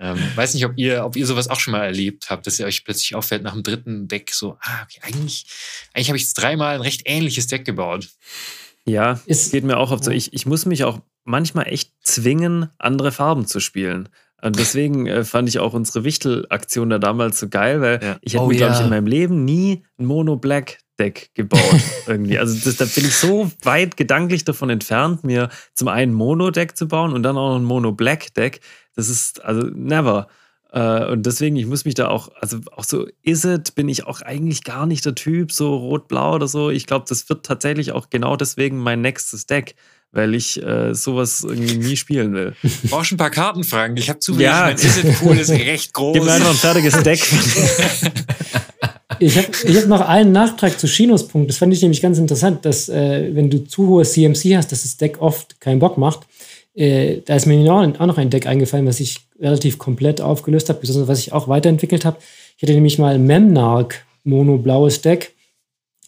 [0.00, 2.66] Ähm, weiß nicht, ob ihr, ob ihr sowas auch schon mal erlebt habt, dass ihr
[2.66, 5.46] euch plötzlich auffällt nach dem dritten Deck so, ah, okay, eigentlich,
[5.92, 8.08] eigentlich habe ich jetzt dreimal ein recht ähnliches Deck gebaut.
[8.86, 10.10] Ja, Ist- geht mir auch oft so.
[10.10, 10.16] ja.
[10.16, 14.08] Ich, ich muss mich auch manchmal echt zwingen, andere Farben zu spielen.
[14.42, 18.16] Und deswegen äh, fand ich auch unsere Wichtel-Aktion da damals so geil, weil Ja.
[18.20, 18.84] ich hätte Oh mir, glaube ich, ja.
[18.84, 21.60] in meinem Leben nie ein Mono-Black-Deck gebaut.
[22.06, 22.38] irgendwie.
[22.38, 26.76] Also das, da bin ich so weit gedanklich davon entfernt, mir zum einen ein Mono-Deck
[26.76, 28.60] zu bauen und dann auch noch ein Mono-Black-Deck.
[28.94, 30.28] Das ist also never.
[30.72, 34.06] Äh, Und deswegen, ich muss mich da auch, also auch so, is it, bin ich
[34.06, 36.68] auch eigentlich gar nicht der Typ, so rot-blau oder so.
[36.70, 39.74] Ich glaube, das wird tatsächlich auch genau deswegen mein nächstes Deck,
[40.14, 42.54] weil ich äh, sowas irgendwie nie spielen will.
[42.62, 43.98] Du brauchst ein paar Karten, Frank.
[43.98, 44.62] Ich habe zufällig, Ja.
[44.62, 46.14] mein Is-It-Pool ist recht groß.
[46.14, 47.20] Gib mir einfach ein fertiges Deck.
[49.20, 51.48] Ich habe ich hab noch einen Nachtrag zu Shinos Punkt.
[51.50, 54.82] Das fand ich nämlich ganz interessant, dass äh, wenn du zu hohe CMC hast, dass
[54.82, 56.20] das Deck oft keinen Bock macht.
[56.74, 60.80] Äh, da ist mir auch noch ein Deck eingefallen, was ich relativ komplett aufgelöst habe,
[60.80, 62.18] besonders was ich auch weiterentwickelt habe.
[62.56, 65.34] Ich hatte nämlich mal Memnarch Mono-blaues Deck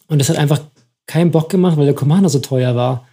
[0.07, 0.59] und das hat einfach
[1.05, 3.07] keinen Bock gemacht, weil der Commander so teuer war.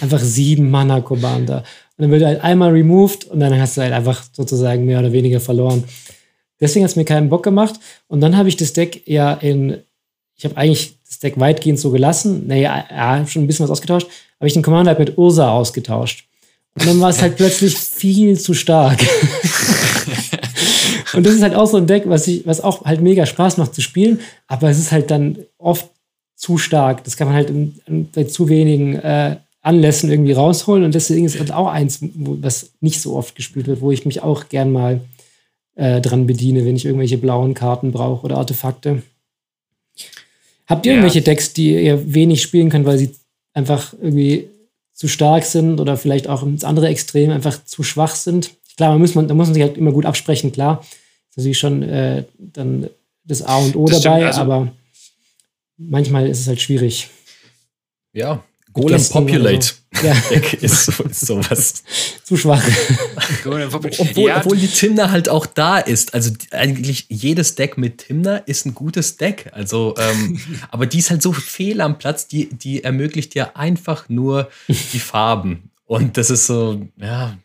[0.00, 1.58] Einfach sieben Mana Commander.
[1.96, 4.98] Und dann wird er halt einmal removed und dann hast du halt einfach sozusagen mehr
[4.98, 5.84] oder weniger verloren.
[6.60, 7.78] Deswegen hat es mir keinen Bock gemacht.
[8.08, 9.78] Und dann habe ich das Deck ja in,
[10.36, 12.46] ich habe eigentlich das Deck weitgehend so gelassen.
[12.46, 14.08] Naja, ja, schon ein bisschen was ausgetauscht.
[14.40, 16.26] Habe ich den Commander halt mit Ursa ausgetauscht.
[16.74, 18.98] Und dann war es halt plötzlich viel zu stark.
[21.14, 23.56] Und das ist halt auch so ein Deck, was, ich, was auch halt mega Spaß
[23.58, 25.88] macht zu spielen, aber es ist halt dann oft
[26.34, 27.04] zu stark.
[27.04, 27.52] Das kann man halt
[28.12, 30.84] bei zu wenigen äh, Anlässen irgendwie rausholen.
[30.84, 34.22] Und deswegen ist halt auch eins, was nicht so oft gespielt wird, wo ich mich
[34.22, 35.00] auch gern mal
[35.76, 39.02] äh, dran bediene, wenn ich irgendwelche blauen Karten brauche oder Artefakte.
[40.66, 40.98] Habt ihr Ja.
[40.98, 43.10] irgendwelche Decks, die ihr wenig spielen könnt, weil sie
[43.52, 44.48] einfach irgendwie
[44.92, 48.50] zu stark sind oder vielleicht auch ins andere Extrem einfach zu schwach sind?
[48.76, 50.84] Klar, man muss man, da muss man sich halt immer gut absprechen, klar.
[51.30, 52.88] Ist natürlich schon äh, dann
[53.24, 54.72] das A und O Das stimmt, dabei, also- aber
[55.76, 57.08] manchmal ist es halt schwierig.
[58.12, 58.42] Ja,
[58.74, 60.06] Golem Populate so.
[60.06, 61.82] Ja, Deck ist so, sowas.
[62.24, 62.62] zu schwach.
[63.46, 66.12] Obwohl, ja, obwohl die Timna halt auch da ist.
[66.14, 69.50] Also die- eigentlich jedes Deck mit Timna ist ein gutes Deck.
[69.52, 74.08] Also, ähm, aber die ist halt so fehl am Platz, die, die ermöglicht dir einfach
[74.08, 75.70] nur die Farben.
[75.86, 77.38] Und das ist so, ja,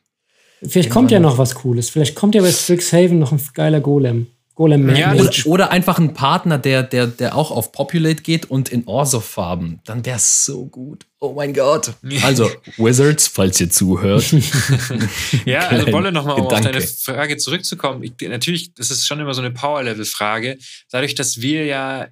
[0.62, 1.89] Vielleicht kommt ja noch was Cooles.
[1.89, 4.28] Vielleicht kommt ja bei Strixhaven noch ein geiler Golem.
[4.60, 5.13] Golem Ja.
[5.13, 9.80] Oder, oder einfach ein Partner, der, der, der auch auf Populate geht und in Orsov-Farben.
[9.86, 11.06] Dann wäre es so gut.
[11.22, 11.93] Oh mein Gott.
[12.24, 14.26] Also, Wizards, falls ihr zuhört.
[15.45, 16.72] Ja, also Wolle nochmal, um auf Gedanke.
[16.74, 18.04] deine Frage zurückzukommen.
[18.04, 20.58] Ich, natürlich, das ist schon immer so eine Power-Level-Frage.
[20.91, 22.08] Dadurch, dass wir ja,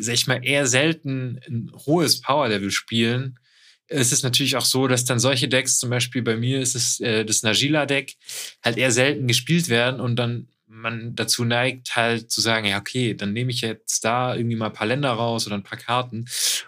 [0.00, 3.38] sag ich mal, eher selten ein hohes Power-Level spielen,
[3.88, 7.00] ist es natürlich auch so, dass dann solche Decks, zum Beispiel bei mir ist es
[7.00, 8.16] äh, das Najila-Deck,
[8.62, 13.14] halt eher selten gespielt werden und dann man dazu neigt, halt zu sagen, ja, okay,
[13.14, 16.26] dann nehme ich jetzt da irgendwie mal ein paar Länder raus oder ein paar Karten.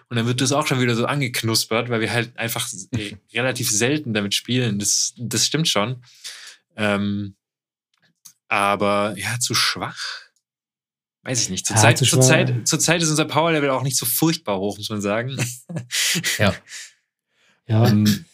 [0.09, 3.69] Und dann wird das auch schon wieder so angeknuspert, weil wir halt einfach äh, relativ
[3.69, 4.79] selten damit spielen.
[4.79, 6.03] Das, das stimmt schon.
[6.75, 7.35] Ähm,
[8.47, 9.99] aber ja, zu schwach.
[11.21, 11.69] Weiß ich nicht.
[11.69, 12.21] Ja, Zurzeit zu zur.
[12.21, 15.37] Zeit, zur Zeit ist unser Power-Level auch nicht so furchtbar hoch, muss man sagen.
[16.37, 16.53] ja.
[17.67, 17.87] Ja.
[17.87, 18.25] Ähm,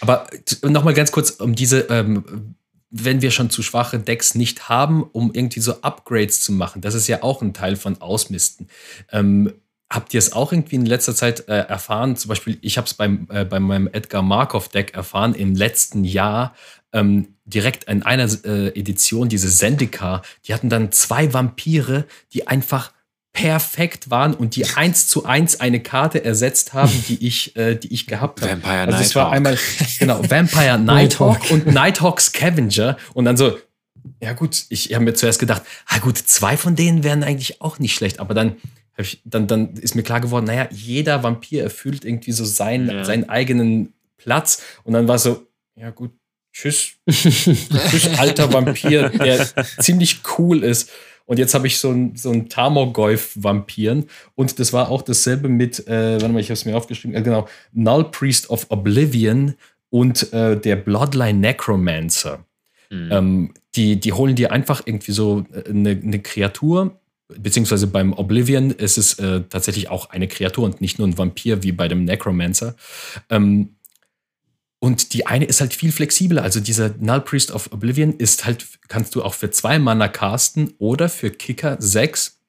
[0.00, 0.28] aber
[0.60, 2.56] nochmal ganz kurz, um diese, ähm,
[2.92, 6.94] wenn wir schon zu schwache Decks nicht haben, um irgendwie so Upgrades zu machen, das
[6.94, 8.68] ist ja auch ein Teil von Ausmisten.
[9.10, 9.52] Ähm,
[9.90, 12.16] habt ihr es auch irgendwie in letzter Zeit äh, erfahren?
[12.16, 16.54] Zum Beispiel, ich habe es äh, bei meinem Edgar Markov-Deck erfahren, im letzten Jahr
[16.92, 22.92] ähm, direkt in einer äh, Edition, diese Zendika, die hatten dann zwei Vampire, die einfach
[23.32, 27.92] perfekt waren und die eins zu eins eine Karte ersetzt haben, die ich, äh, die
[27.92, 28.52] ich gehabt habe.
[28.52, 29.14] Vampire also es Nighthawk.
[29.24, 29.58] war einmal,
[29.98, 32.98] genau, Vampire Nighthawk und Nighthawk Scavenger.
[33.14, 33.58] Und dann so,
[34.20, 37.78] ja gut, ich habe mir zuerst gedacht, ah gut, zwei von denen wären eigentlich auch
[37.78, 38.56] nicht schlecht, aber dann,
[38.98, 42.90] hab ich, dann, dann ist mir klar geworden, naja, jeder Vampir erfüllt irgendwie so seinen,
[42.90, 43.04] Ja.
[43.04, 44.62] seinen eigenen Platz.
[44.84, 46.12] Und dann war so, ja gut,
[46.52, 50.90] tschüss, tschüss, alter Vampir, der ziemlich cool ist.
[51.32, 54.04] Und jetzt habe ich so einen so einen Tarmogoyf-Vampiren.
[54.34, 57.22] Und das war auch dasselbe mit, äh, warte mal, ich habe es mir aufgeschrieben, äh,
[57.22, 59.54] genau, Null Priest of Oblivion
[59.88, 62.44] und äh, der Bloodline Necromancer.
[62.90, 63.08] Mhm.
[63.10, 68.70] Ähm, die, die holen dir einfach irgendwie so äh, eine, eine Kreatur, beziehungsweise beim Oblivion
[68.70, 72.04] ist es äh, tatsächlich auch eine Kreatur und nicht nur ein Vampir wie bei dem
[72.04, 72.76] Necromancer.
[73.30, 73.76] Ähm,
[74.82, 76.42] und die eine ist halt viel flexibler.
[76.42, 80.74] Also dieser Null Priest of Oblivion ist halt, kannst du auch für zwei Mana casten
[80.78, 82.40] oder für Kicker sechs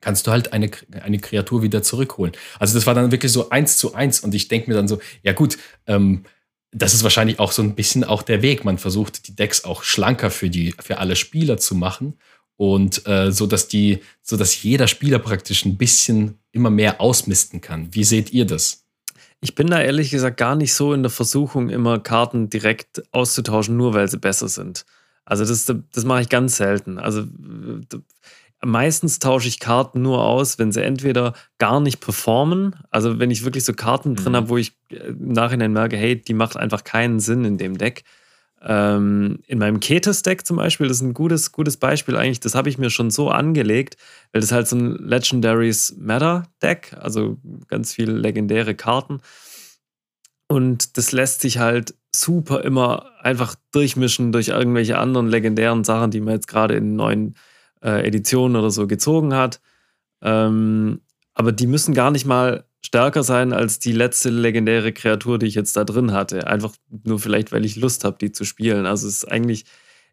[0.00, 0.68] kannst du halt eine,
[1.00, 2.32] eine Kreatur wieder zurückholen.
[2.58, 4.98] Also das war dann wirklich so eins zu eins und ich denke mir dann so,
[5.22, 6.24] ja gut, ähm,
[6.72, 8.64] das ist wahrscheinlich auch so ein bisschen auch der Weg.
[8.64, 12.14] Man versucht die Decks auch schlanker für die für alle Spieler zu machen
[12.56, 17.60] und äh, so dass die so dass jeder Spieler praktisch ein bisschen immer mehr ausmisten
[17.60, 17.94] kann.
[17.94, 18.85] Wie seht ihr das?
[19.40, 23.76] Ich bin da ehrlich gesagt gar nicht so in der Versuchung, immer Karten direkt auszutauschen,
[23.76, 24.84] nur weil sie besser sind.
[25.24, 26.98] Also das, das mache ich ganz selten.
[26.98, 27.96] Also äh,
[28.64, 33.44] meistens tausche ich Karten nur aus, wenn sie entweder gar nicht performen, also wenn ich
[33.44, 34.36] wirklich so Karten drin Mhm.
[34.36, 37.76] habe, wo ich äh, im Nachhinein merke, hey, die macht einfach keinen Sinn in dem
[37.76, 38.04] Deck.
[38.68, 42.68] Ähm, in meinem Ketes-Deck zum Beispiel, das ist ein gutes, gutes Beispiel eigentlich, das habe
[42.68, 43.96] ich mir schon so angelegt,
[44.32, 49.20] weil das halt so ein Legendaries Matter-Deck, also ganz viele legendäre Karten.
[50.48, 56.20] Und das lässt sich halt super immer einfach durchmischen durch irgendwelche anderen legendären Sachen, die
[56.20, 57.36] man jetzt gerade in neuen
[57.84, 59.60] äh, Editionen oder so gezogen hat.
[60.22, 61.02] Ähm,
[61.34, 65.54] aber die müssen gar nicht mal stärker sein als die letzte legendäre Kreatur, die ich
[65.54, 66.46] jetzt da drin hatte.
[66.46, 68.86] Einfach nur vielleicht, weil ich Lust habe, die zu spielen.
[68.86, 69.64] Also es ist eigentlich,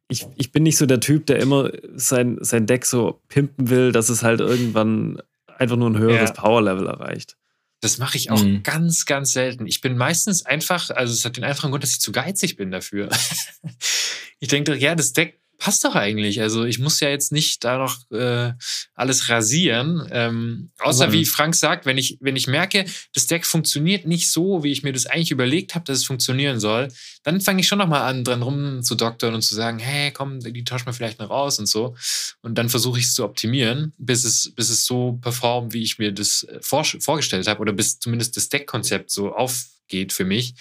[0.07, 3.91] ich, ich bin nicht so der Typ, der immer sein, sein Deck so pimpen will,
[3.91, 5.21] dass es halt irgendwann
[5.57, 6.35] einfach nur ein höheres Ja.
[6.41, 7.37] Power-Level erreicht.
[7.81, 8.63] Das mache ich auch Mhm.
[8.63, 9.67] ganz, ganz selten.
[9.67, 12.71] Ich bin meistens einfach, also es hat den einfachen Grund, dass ich zu geizig bin
[12.71, 13.09] dafür.
[14.39, 16.41] ich denke doch, ja, das Deck passt doch eigentlich.
[16.41, 18.51] Also ich muss ja jetzt nicht da noch äh,
[18.95, 20.05] alles rasieren.
[20.11, 24.29] Ähm, außer Aber- wie Frank sagt, wenn ich, wenn ich merke, das Deck funktioniert nicht
[24.29, 26.89] so, wie ich mir das eigentlich überlegt habe, dass es funktionieren soll,
[27.23, 30.65] dann fange ich schon noch mal an, dran rumzudoktern und zu sagen, hey, komm, die
[30.65, 31.95] tauschen wir vielleicht noch raus und so.
[32.41, 35.97] Und dann versuche ich es zu optimieren, bis es, bis es so performt, wie ich
[35.97, 40.55] mir das äh, vor, vorgestellt habe, oder bis zumindest das Deckkonzept so aufgeht für mich.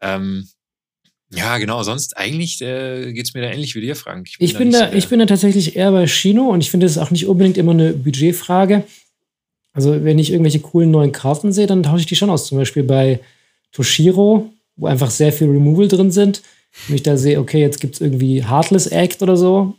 [0.00, 0.48] Ähm,
[1.34, 1.82] ja, genau.
[1.82, 4.28] Sonst eigentlich äh, geht es mir da ähnlich wie dir, Frank.
[4.38, 6.70] Ich bin, nicht da, so der- ich bin da tatsächlich eher bei Chino und ich
[6.70, 8.84] finde, es ist auch nicht unbedingt immer eine Budgetfrage.
[9.74, 12.46] Also, wenn ich irgendwelche coolen neuen Karten sehe, dann tausche ich die schon aus.
[12.46, 13.20] Zum Beispiel bei
[13.72, 16.42] Toshiro, wo einfach sehr viel Removal drin sind.
[16.86, 19.74] Wenn ich da sehe, okay, jetzt gibt es irgendwie Heartless Act oder so,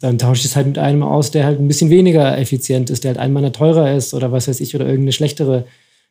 [0.00, 3.04] dann tausche ich es halt mit einem aus, der halt ein bisschen weniger effizient ist,
[3.04, 5.66] der halt einmal teurer ist oder was weiß ich, oder irgendeine schlechtere,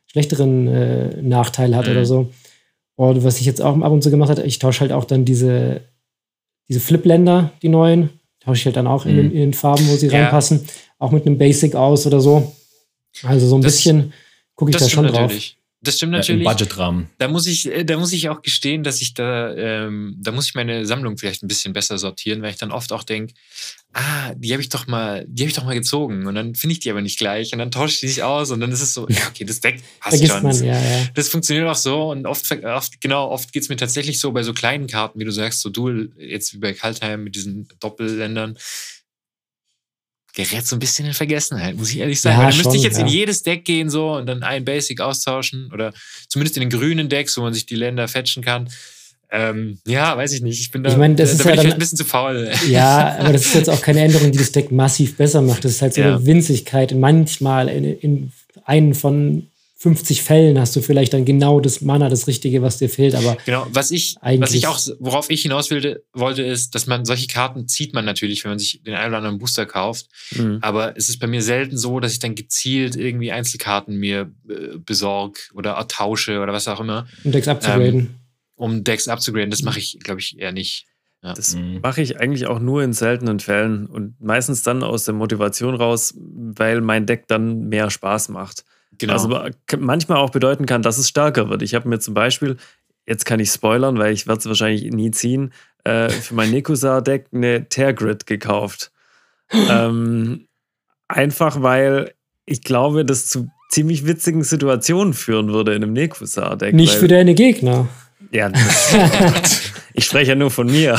[0.06, 1.92] schlechteren äh, Nachteil hat Mhm.
[1.92, 2.30] oder so.
[3.00, 5.24] Und was ich jetzt auch ab und zu gemacht habe, ich tausche halt auch dann
[5.24, 5.80] diese,
[6.68, 8.10] diese Flip-Länder, die neuen,
[8.40, 9.32] tausche ich halt dann auch in, den, Mhm.
[9.32, 10.20] in den Farben, wo sie Ja.
[10.24, 10.66] reinpassen,
[10.98, 12.54] auch mit einem Basic aus oder so.
[13.22, 14.12] Also so ein Das- bisschen
[14.54, 15.20] gucke ich da schon stimmt drauf.
[15.22, 15.56] natürlich.
[15.82, 16.44] Das stimmt Ja, Im natürlich.
[16.46, 17.08] Budgetrahmen.
[17.16, 20.48] Da muss ich, äh, da muss ich auch gestehen, dass ich da, ähm, da muss
[20.48, 23.32] ich meine Sammlung vielleicht ein bisschen besser sortieren, weil ich dann oft auch denke,
[23.92, 26.72] ah, die habe ich doch mal, die habe ich doch mal gezogen und dann finde
[26.72, 28.80] ich die aber nicht gleich und dann tausche ich die nicht aus und dann ist
[28.80, 30.42] es so, ja, okay, das Deck passt Vergisst schon.
[30.42, 31.08] man, ja, ja.
[31.14, 34.42] Das funktioniert auch so und oft, oft genau, oft geht es mir tatsächlich so bei
[34.42, 38.56] so kleinen Karten, wie du sagst, so Dual, jetzt wie bei Kaltheim mit diesen Doppelländern,
[40.34, 42.38] gerät so ein bisschen in Vergessenheit, muss ich ehrlich sagen.
[42.38, 43.12] Ja, Weil dann müsste ich jetzt in ja.
[43.12, 45.92] jedes Deck gehen so und dann ein Basic austauschen oder
[46.28, 48.68] zumindest in den grünen Decks, wo man sich die Länder fetchen kann.
[49.32, 50.60] Ähm, ja, weiß ich nicht.
[50.60, 52.04] Ich bin da, Ich meine, das da, ist da ja ich dann- ein bisschen zu
[52.04, 52.50] faul.
[52.68, 55.64] Ja, aber das ist jetzt auch keine Änderung, die das Deck massiv besser macht.
[55.64, 56.16] Das ist halt so Ja.
[56.16, 56.94] eine Winzigkeit.
[56.94, 58.32] Manchmal in, in
[58.64, 59.46] einen von
[59.78, 63.14] 50 Fällen hast du vielleicht dann genau das Mana, das Richtige, was dir fehlt.
[63.14, 66.86] Aber Genau, was ich, was Eigentlich- ich auch, worauf ich hinaus wollte, wollte, ist, dass
[66.86, 70.06] man solche Karten zieht man natürlich, wenn man sich den einen oder anderen Booster kauft.
[70.32, 70.58] Mhm.
[70.60, 74.76] Aber es ist bei mir selten so, dass ich dann gezielt irgendwie Einzelkarten mir äh,
[74.84, 78.16] besorge oder tausche oder was auch immer, um Decks abzugraden.
[78.60, 79.50] Um Decks abzugraden.
[79.50, 80.86] Das mache ich, glaube ich, eher nicht.
[81.22, 81.80] Das Mhm.
[81.82, 86.14] mache ich eigentlich auch nur in seltenen Fällen und meistens dann aus der Motivation raus,
[86.16, 88.64] weil mein Deck dann mehr Spaß macht.
[88.98, 89.12] Genau.
[89.14, 89.28] Also
[89.66, 91.62] k- manchmal auch bedeuten kann, dass es stärker wird.
[91.62, 92.56] Ich habe mir zum Beispiel,
[93.06, 95.52] jetzt kann ich spoilern, weil ich werde es wahrscheinlich nie ziehen,
[95.84, 98.90] äh, für mein Nekusar-Deck eine Tear Grid gekauft.
[99.52, 100.46] ähm,
[101.08, 102.12] einfach weil
[102.46, 106.74] ich glaube, das zu ziemlich witzigen Situationen führen würde in einem Nekusar-Deck.
[106.74, 107.88] Nicht für deine Gegner.
[108.32, 108.52] Ja,
[109.94, 110.94] ich spreche ja nur von mir.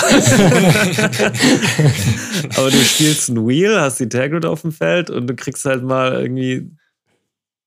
[2.58, 5.84] Aber du spielst ein Wheel, hast die Tagrid auf dem Feld und du kriegst halt
[5.84, 6.70] mal irgendwie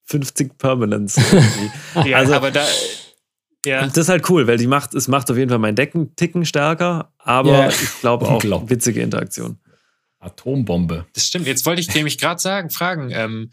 [0.07, 1.19] 50 Permanents.
[2.05, 2.67] ja, also, aber da.
[3.65, 3.87] Ja.
[3.87, 6.45] Das ist halt cool, weil die macht, es macht auf jeden Fall mein Decken ticken
[6.45, 7.69] stärker, aber ja.
[7.71, 9.59] ich glaube auch witzige Interaktion.
[10.19, 11.07] Atombombe.
[11.15, 11.47] Das stimmt.
[11.47, 13.51] Jetzt wollte ich nämlich gerade sagen, fragen, ähm,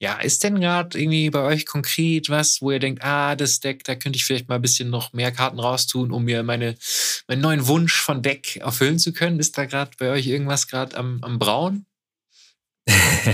[0.00, 3.82] ja, ist denn gerade irgendwie bei euch konkret was, wo ihr denkt, ah, das Deck,
[3.82, 6.76] da könnte ich vielleicht mal ein bisschen noch mehr Karten raustun, um mir meine,
[7.26, 9.40] meinen neuen Wunsch von Deck erfüllen zu können?
[9.40, 11.84] Ist da gerade bei euch irgendwas gerade am, am Brauen?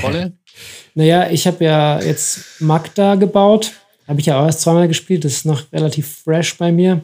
[0.02, 0.32] Rolle?
[0.94, 3.72] naja, ich habe ja jetzt Magda gebaut.
[4.08, 5.24] Habe ich ja auch erst zweimal gespielt.
[5.24, 7.02] Das ist noch relativ fresh bei mir.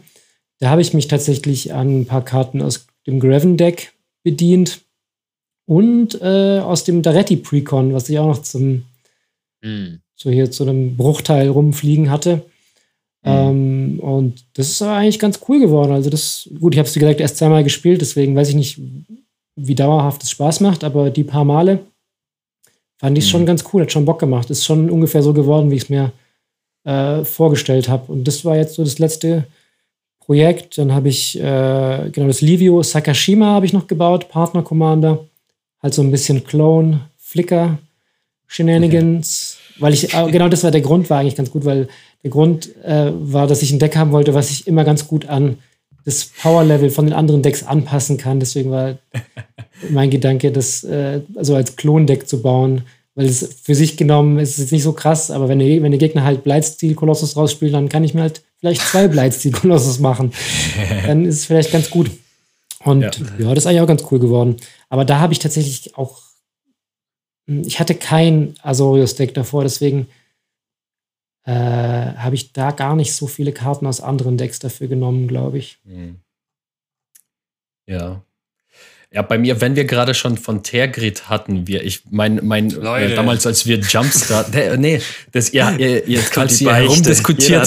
[0.58, 3.92] Da habe ich mich tatsächlich an ein paar Karten aus dem Graven-Deck
[4.22, 4.80] bedient.
[5.66, 8.84] Und äh, aus dem Daretti Precon, was ich auch noch zum
[9.62, 10.00] mhm.
[10.14, 12.42] so hier zu einem Bruchteil rumfliegen hatte.
[13.22, 13.30] Mhm.
[13.30, 15.92] Ähm, und das ist eigentlich ganz cool geworden.
[15.92, 18.80] Also das, gut, ich habe es wie gesagt erst zweimal gespielt, deswegen weiß ich nicht,
[19.56, 21.80] wie dauerhaft es Spaß macht, aber die paar Male
[22.98, 23.32] fand ich es mhm.
[23.32, 24.50] schon ganz cool, hat schon Bock gemacht.
[24.50, 26.12] Ist schon ungefähr so geworden, wie ich es mir
[26.84, 28.12] äh, vorgestellt habe.
[28.12, 29.44] Und das war jetzt so das letzte
[30.20, 30.78] Projekt.
[30.78, 35.26] Dann habe ich äh, genau das Livio Sakashima habe ich noch gebaut, Partner Commander.
[35.82, 37.78] Halt so ein bisschen Clone, Flicker,
[38.46, 39.49] Shenanigans, okay.
[39.78, 41.88] Weil ich, äh, genau das war der Grund, war eigentlich ganz gut, weil
[42.22, 45.28] der Grund äh, war, dass ich ein Deck haben wollte, was ich immer ganz gut
[45.28, 45.59] an
[46.04, 48.40] das Power-Level von den anderen Decks anpassen kann.
[48.40, 48.98] Deswegen war
[49.90, 52.83] mein Gedanke, das äh, also als Klondeck zu bauen,
[53.14, 55.98] weil es für sich genommen ist es nicht so krass, aber wenn, die, wenn der
[55.98, 60.33] Gegner halt Blightsteel-Kolossus rausspielt, dann kann ich mir halt vielleicht zwei Blightsteel-Kolossus machen.
[61.06, 62.11] Dann ist es vielleicht ganz gut.
[62.85, 63.11] Und ja.
[63.38, 64.56] ja, das ist eigentlich auch ganz cool geworden.
[64.88, 66.20] Aber da habe ich tatsächlich auch
[67.50, 70.08] ich hatte kein Azorius-Deck davor, deswegen
[71.44, 75.58] äh, habe ich da gar nicht so viele Karten aus anderen Decks dafür genommen, glaube
[75.58, 75.78] ich.
[75.84, 76.20] Hm.
[77.86, 78.22] Ja.
[79.12, 83.12] Ja, bei mir, wenn wir gerade schon von Tergrid hatten, wir, ich mein, mein äh,
[83.16, 85.00] damals, als wir Jumpstart, der, nee,
[85.32, 87.66] das, ja, ihr, ihr, falls ihr herumdiskutiert,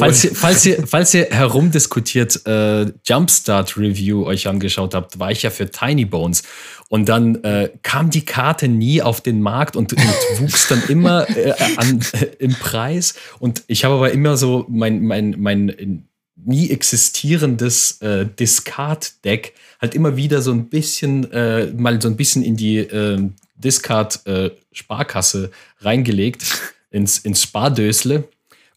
[0.00, 5.44] falls ihr, falls ihr, falls ihr herumdiskutiert äh, Jumpstart Review euch angeschaut habt, war ich
[5.44, 6.42] ja für Tiny Bones.
[6.88, 10.02] Und dann äh, kam die Karte nie auf den Markt und, und
[10.40, 13.14] wuchs dann immer äh, an, äh, im Preis.
[13.38, 16.08] Und ich habe aber immer so mein, mein, mein
[16.44, 22.42] nie existierendes äh, Discard-Deck halt immer wieder so ein bisschen, äh, mal so ein bisschen
[22.42, 26.44] in die äh, Discard-Sparkasse reingelegt,
[26.90, 28.28] ins, ins Spardösle.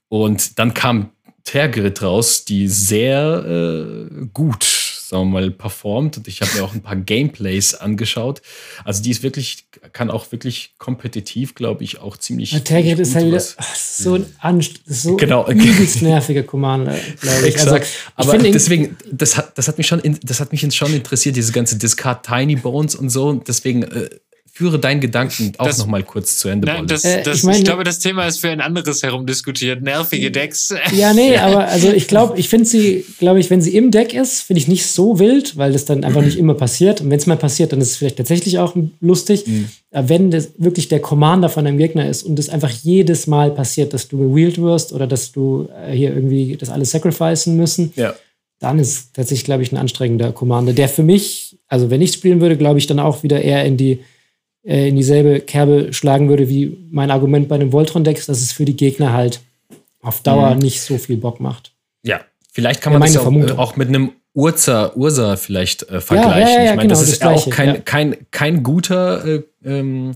[0.09, 1.09] Und dann kam
[1.43, 4.63] Tergrid raus, die sehr äh, gut
[5.13, 6.17] sagen wir mal, performt.
[6.17, 8.41] Und ich habe mir auch ein paar Gameplays angeschaut.
[8.83, 12.51] Also die ist wirklich, kann auch wirklich kompetitiv, glaube ich, auch ziemlich.
[12.51, 15.47] Ja, Target ist halt wieder ach, so ein Anst so genau.
[15.47, 17.59] übelst nerviger Commander, glaube ich.
[17.59, 17.83] Also, ich
[18.15, 21.51] Aber deswegen, das hat, das hat mich schon, in, das hat mich schon interessiert, diese
[21.51, 23.33] ganze Discard Tiny Bones und so.
[23.33, 24.09] Deswegen äh,
[24.55, 26.67] führe deinen Gedanken auch noch mal kurz zu Ende.
[26.67, 29.81] Nein, das, äh, das, ich, mein, ich, glaube, das Thema ist für ein anderes herumdiskutiert.
[29.81, 30.71] Nervige Decks.
[30.95, 34.13] Ja, nee, aber also ich glaube, ich finde sie, glaube ich, wenn sie im Deck
[34.13, 37.01] ist, finde ich nicht so wild, weil das dann einfach nicht immer passiert.
[37.01, 39.47] Und wenn es mal passiert, dann ist es vielleicht tatsächlich auch lustig.
[39.47, 39.69] Mhm.
[39.91, 43.49] Aber wenn das wirklich der Commander von einem Gegner ist und es einfach jedes Mal
[43.49, 47.91] passiert, dass du gewheelt wirst oder dass du äh, hier irgendwie das alles sacrificen müssen,
[47.95, 48.13] ja.
[48.59, 52.39] dann ist tatsächlich, glaube ich, ein anstrengender Commander, der für mich, also wenn ich spielen
[52.39, 54.01] würde, glaube ich, dann auch wieder eher in die
[54.63, 58.65] äh, in dieselbe Kerbe schlagen würde wie mein Argument bei den Voltron-Decks, dass es für
[58.65, 59.41] die Gegner halt
[60.01, 60.59] auf Dauer mhm.
[60.59, 61.73] nicht so viel Bock macht.
[62.03, 62.21] Ja,
[62.51, 66.41] vielleicht kann man ja, das auch, äh, auch, mit einem Ursa, Ursa vielleicht äh, vergleichen.
[66.41, 70.13] Ja, ja, ich meine, genau, das ist das auch kein, kein, kein guter äh, ähm,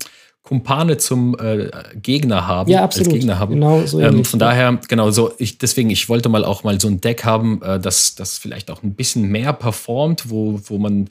[0.48, 1.70] Kumpane zum äh,
[2.02, 2.72] Gegner haben.
[2.72, 3.08] Ja, absolut.
[3.08, 3.56] Als Gegner haben.
[3.56, 6.88] Genau, so ähm, von daher, genau, so, ich, deswegen, ich wollte mal auch mal so
[6.88, 11.10] ein Deck haben, äh, das, das vielleicht auch ein bisschen mehr performt, wo, wo man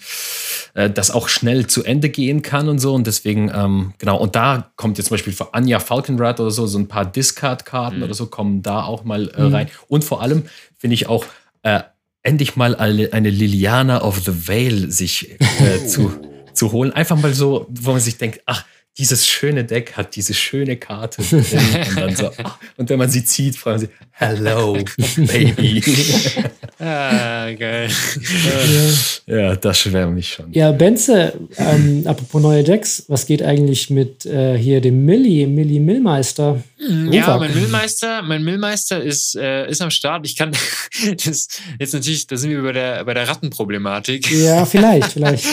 [0.72, 2.94] äh, das auch schnell zu Ende gehen kann und so.
[2.94, 6.66] Und deswegen, ähm, genau, und da kommt jetzt zum Beispiel für Anja Falkenrad oder so,
[6.66, 8.04] so ein paar Discard-Karten mhm.
[8.04, 9.54] oder so kommen da auch mal äh, mhm.
[9.54, 9.68] rein.
[9.88, 10.44] Und vor allem
[10.78, 11.26] finde ich auch,
[11.62, 11.80] äh,
[12.22, 16.10] endlich mal eine, eine Liliana of the Veil sich äh, zu,
[16.54, 16.92] zu holen.
[16.92, 18.64] Einfach mal so, wo man sich denkt, ach,
[18.98, 21.44] dieses schöne Deck hat diese schöne Karte drin.
[21.88, 24.78] und, dann so, ah, und wenn man sie zieht, fragen sie, hello,
[25.16, 25.82] baby.
[26.78, 27.90] ah, geil.
[29.26, 30.50] ja, das schwärme mich schon.
[30.52, 35.78] Ja, Benze, ähm, apropos neue Decks, was geht eigentlich mit äh, hier dem Milli, Milli
[35.78, 36.62] Millmeister?
[36.78, 40.24] Hm, ja, mein Millmeister, mein Millmeister ist, äh, ist am Start.
[40.26, 40.52] Ich kann
[41.24, 44.30] das jetzt natürlich, da sind wir bei der, bei der Rattenproblematik.
[44.30, 45.44] Ja, vielleicht, vielleicht.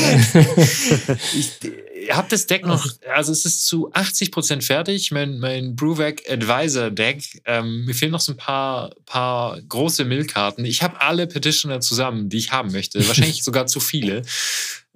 [1.34, 1.74] ich, ich
[2.12, 7.42] habe das Deck noch, also es ist zu 80% fertig, mein, mein Brewback Advisor Deck.
[7.46, 10.66] Ähm, mir fehlen noch so ein paar, paar große Millkarten.
[10.66, 13.00] Ich habe alle Petitioner zusammen, die ich haben möchte.
[13.08, 14.24] Wahrscheinlich sogar zu viele.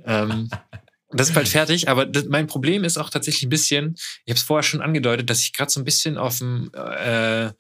[0.06, 0.50] Ähm,
[1.12, 3.96] das ist bald fertig, aber das, mein Problem ist auch tatsächlich ein bisschen,
[4.26, 7.52] ich habe es vorher schon angedeutet, dass ich gerade so ein bisschen auf dem äh,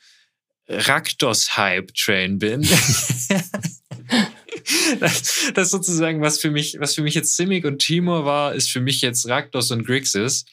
[0.68, 2.68] Raktos-Hype-Train bin.
[5.00, 8.70] das, das sozusagen, was für mich, was für mich jetzt Simic und Timur war, ist
[8.72, 10.46] für mich jetzt Raktos und Grixis.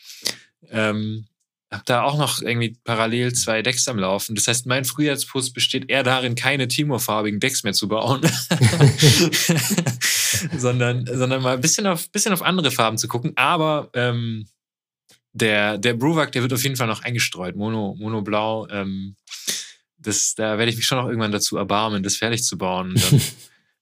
[0.70, 1.26] Ähm,
[1.70, 4.37] hab da auch noch irgendwie parallel zwei Decks am Laufen.
[4.37, 8.20] Das heißt, mein Frühjahrspuss besteht eher darin, keine Timur-farbigen Decks mehr zu bauen,
[10.57, 13.32] sondern, sondern mal ein bisschen auf, bisschen auf andere Farben zu gucken.
[13.35, 14.47] Aber ähm,
[15.32, 17.57] der, der Bruwak, der wird auf jeden Fall noch eingestreut.
[17.57, 18.68] Mono, Mono Blau.
[18.68, 19.16] Ähm,
[19.99, 23.03] das, da werde ich mich schon noch irgendwann dazu erbarmen, das fertig zu bauen und
[23.03, 23.20] dann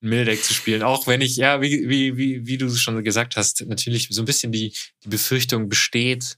[0.02, 0.82] Mildeck zu spielen.
[0.82, 4.24] Auch wenn ich, ja, wie, wie, wie, wie du schon gesagt hast, natürlich so ein
[4.24, 4.74] bisschen die,
[5.04, 6.36] die Befürchtung besteht.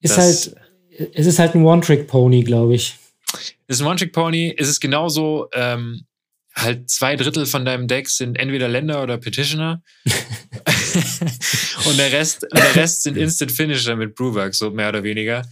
[0.00, 0.54] Ist halt,
[1.14, 2.96] es ist halt ein One-Trick-Pony, glaube ich.
[3.66, 4.54] Es ist ein One-Trick-Pony.
[4.58, 6.06] Es ist genauso, ähm,
[6.54, 9.82] halt zwei Drittel von deinem Deck sind entweder Länder oder Petitioner.
[11.86, 15.42] und, der Rest, der Rest sind Instant Finisher mit Brewwork, so mehr oder weniger.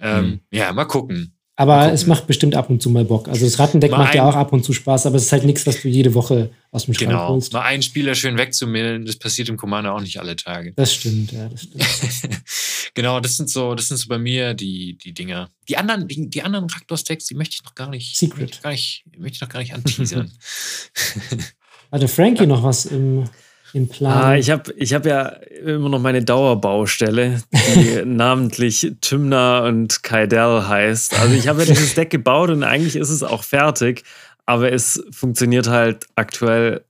[0.00, 0.40] Ähm, mhm.
[0.50, 1.37] Ja, mal gucken.
[1.60, 3.26] Aber es macht bestimmt ab und zu mal Bock.
[3.26, 5.42] Also das Rattendeck mal macht ja auch ab und zu Spaß, aber es ist halt
[5.42, 7.30] nichts, was du jede Woche aus dem Schrank genau.
[7.30, 7.52] holst.
[7.52, 10.72] Mal einen Spieler schön wegzumillen, das passiert im Commander auch nicht alle Tage.
[10.76, 11.84] Das stimmt, ja, das stimmt.
[12.94, 15.50] genau, das sind so, das sind so bei mir die, die Dinger.
[15.68, 18.16] Die anderen, die, die anderen Raktos-Decks, die möchte ich noch gar nicht.
[18.16, 18.62] Secret.
[18.62, 20.30] Gar nicht, möchte ich noch gar nicht anteasern.
[21.90, 23.24] Hatte Frankie noch was im
[23.72, 24.12] in Plan?
[24.12, 25.28] Ah, ich habe ich hab ja
[25.64, 31.18] immer noch meine Dauerbaustelle, die namentlich Tymna und Kaidel heißt.
[31.18, 34.04] Also ich habe ja dieses Deck gebaut und eigentlich ist es auch fertig,
[34.46, 36.84] aber es funktioniert halt aktuell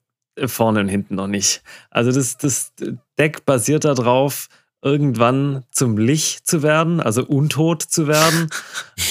[0.46, 1.62] vorne und hinten noch nicht.
[1.90, 2.72] Also das, das
[3.18, 4.48] Deck basiert darauf,
[4.80, 8.48] irgendwann zum Licht zu werden, also untot zu werden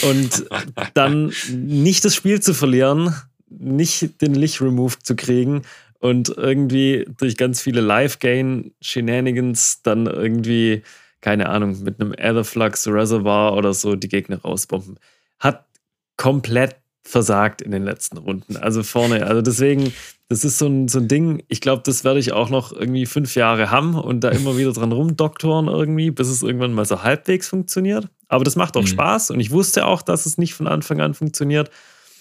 [0.03, 0.45] und
[0.93, 3.13] dann nicht das Spiel zu verlieren,
[3.49, 5.63] nicht den Licht-Remove zu kriegen
[5.99, 10.83] und irgendwie durch ganz viele Live-Gain-Shenanigans dann irgendwie,
[11.21, 14.99] keine Ahnung, mit einem Etherflux Reservoir oder so die Gegner rausbomben.
[15.39, 15.65] Hat
[16.17, 16.75] komplett
[17.07, 18.57] versagt in den letzten Runden.
[18.57, 19.93] Also vorne, also deswegen,
[20.27, 23.05] das ist so ein, so ein Ding, ich glaube, das werde ich auch noch irgendwie
[23.05, 27.03] fünf Jahre haben und da immer wieder dran rumdoktoren irgendwie, bis es irgendwann mal so
[27.03, 28.09] halbwegs funktioniert.
[28.27, 28.87] Aber das macht auch mhm.
[28.87, 31.71] Spaß und ich wusste auch, dass es nicht von Anfang an funktioniert.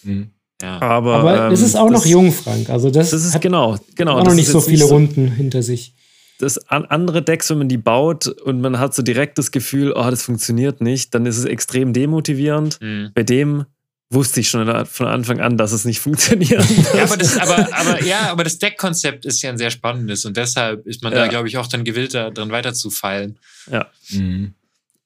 [0.05, 0.31] Mhm.
[0.63, 0.81] Ja.
[0.81, 2.71] Aber, Aber ähm, es ist auch noch jung, Frank.
[2.71, 4.19] Also das, das ist genau, genau.
[4.19, 5.95] Auch noch nicht so viele nicht so, Runden hinter sich.
[6.39, 10.11] Das andere Decks, wenn man die baut und man hat so direkt das Gefühl, oh,
[10.11, 12.79] das funktioniert nicht, dann ist es extrem demotivierend.
[12.81, 13.11] Mhm.
[13.15, 13.65] Bei dem
[14.11, 16.65] wusste ich schon von Anfang an, dass es nicht funktioniert.
[16.95, 20.37] ja, aber das, aber, aber, ja, aber das Deckkonzept ist ja ein sehr spannendes und
[20.37, 21.21] deshalb ist man ja.
[21.21, 23.39] da, glaube ich, auch dann gewillter, dran weiterzufeilen.
[23.71, 23.89] Ja.
[24.11, 24.55] Mhm.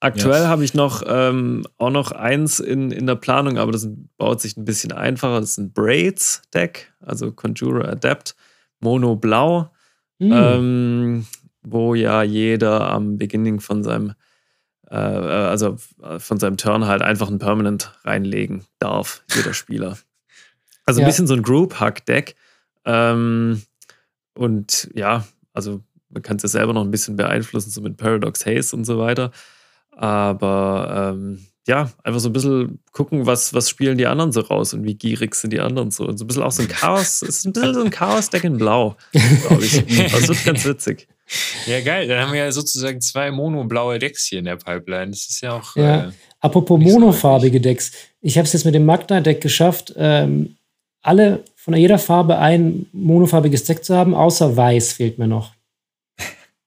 [0.00, 0.48] Aktuell ja.
[0.48, 3.86] habe ich noch ähm, auch noch eins in, in der Planung, aber das
[4.16, 5.40] baut sich ein bisschen einfacher.
[5.40, 8.34] Das ist ein Braids-Deck, also Conjurer Adept,
[8.80, 9.70] Mono Blau,
[10.18, 10.32] mhm.
[10.32, 11.26] ähm,
[11.62, 14.14] wo ja jeder am Beginning von seinem
[14.90, 15.76] äh, also
[16.18, 19.98] von seinem Turn halt einfach ein Permanent reinlegen darf, jeder Spieler.
[20.86, 21.06] Also ja.
[21.06, 22.34] ein bisschen so ein Group-Hack-Deck.
[22.84, 23.62] Ähm,
[24.34, 28.44] und ja, also man kann es ja selber noch ein bisschen beeinflussen, so mit Paradox
[28.44, 29.30] Haze und so weiter.
[30.00, 34.72] Aber ähm, ja, einfach so ein bisschen gucken, was, was spielen die anderen so raus
[34.72, 36.06] und wie gierig sind die anderen so.
[36.06, 38.44] Und so ein bisschen auch so ein Chaos, es ist ein bisschen so ein Chaos-Deck
[38.44, 39.84] in Blau, glaube ich.
[40.10, 41.06] Das wird ganz witzig.
[41.66, 42.08] Ja, geil.
[42.08, 45.10] Dann haben wir ja sozusagen zwei monoblaue Decks hier in der Pipeline.
[45.10, 45.76] Das ist ja auch.
[45.76, 46.08] Ja.
[46.08, 47.92] Äh, Apropos monofarbige so Decks.
[48.22, 50.56] Ich habe es jetzt mit dem Magna-Deck geschafft, ähm,
[51.02, 55.52] alle von jeder Farbe ein monofarbiges Deck zu haben, außer Weiß fehlt mir noch.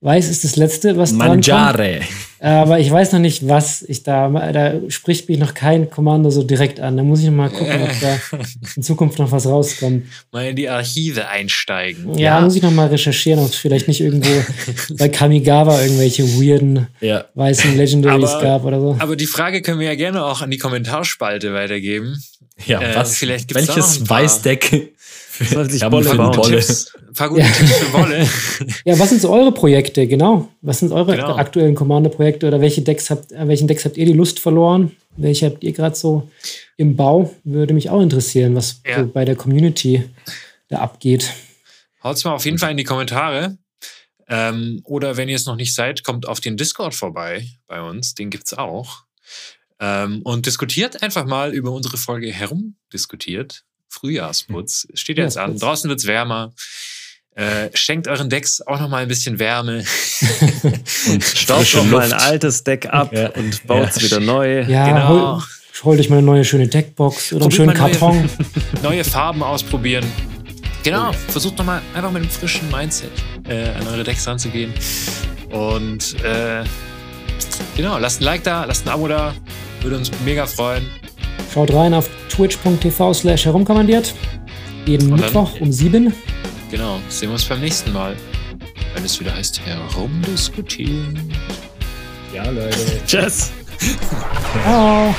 [0.04, 2.02] Weiß ist das letzte, was Mangiare.
[2.42, 4.28] Aber ich weiß noch nicht, was ich da.
[4.52, 6.98] Da spricht mich noch kein Kommando so direkt an.
[6.98, 8.38] Da muss ich noch mal gucken, ob da
[8.76, 10.04] in Zukunft noch was rauskommt.
[10.34, 12.18] Mal in die Archive einsteigen.
[12.18, 12.42] Ja, ja.
[12.42, 14.30] muss ich noch mal recherchieren, ob es vielleicht nicht irgendwo
[14.98, 17.24] bei Kamigawa irgendwelche weirden ja.
[17.36, 18.98] weißen Legendaries aber, gab oder so.
[19.00, 22.22] Aber die Frage können wir ja gerne auch an die Kommentarspalte weitergeben.
[22.66, 23.16] Ja, äh, was?
[23.16, 24.93] Vielleicht gibt's welches Weißdeck
[25.40, 26.36] soll sich Bolle bauen.
[26.36, 26.60] Bolle.
[26.60, 28.28] Tipps, paar gute Tipps für Bolle.
[28.86, 30.50] ja, was sind so eure Projekte, genau?
[30.62, 31.36] Was sind eure genau.
[31.36, 34.92] aktuellen Commander-Projekte oder welche Decks habt, an welchen Decks habt ihr die Lust verloren?
[35.16, 36.30] Welche habt ihr gerade so
[36.78, 37.34] im Bau?
[37.44, 39.02] Würde mich auch interessieren, was ja.
[39.02, 40.04] so bei der Community
[40.70, 41.34] da abgeht.
[42.04, 43.58] Haut's mal auf jeden Fall in die Kommentare.
[44.28, 48.16] Ähm, oder wenn ihr es noch nicht seid, kommt auf den Discord vorbei bei uns.
[48.16, 49.04] Den gibt's auch.
[49.80, 52.76] Ähm, und diskutiert einfach mal über unsere Folge herum.
[52.92, 53.64] Diskutiert.
[53.94, 54.88] Frühjahrsputz.
[54.94, 55.58] Steht jetzt an.
[55.58, 56.54] Draußen wird es wärmer.
[57.36, 59.84] Äh, schenkt euren Decks auch noch mal ein bisschen Wärme.
[61.08, 63.30] und staubt doch mal ein altes Deck ab ja.
[63.30, 64.02] und baut es ja.
[64.04, 64.62] wieder neu.
[64.62, 65.10] Ja, genau.
[65.10, 65.44] hol,
[65.84, 68.30] holt euch mal eine neue schöne Deckbox oder Probiert einen schönen Karton.
[68.82, 70.06] Neue, neue, Farben ausprobieren.
[70.84, 71.14] Genau, oh.
[71.30, 73.12] versucht doch mal einfach mit einem frischen Mindset
[73.48, 74.74] äh, an eure Decks ranzugehen.
[75.50, 76.64] Und äh,
[77.76, 79.34] genau, lasst ein Like da, lasst ein Abo da.
[79.82, 80.86] Würde uns mega freuen.
[81.54, 84.14] Schaut rein auf twitch.tv slash herumkommandiert.
[84.86, 86.14] Jeden Und Mittwoch um sieben.
[86.72, 88.16] Genau, sehen wir uns beim nächsten Mal.
[88.94, 91.32] Wenn es wieder heißt, herumdiskutieren.
[92.34, 92.78] Ja, Leute.
[93.06, 93.52] Tschüss.
[94.64, 95.14] Ciao.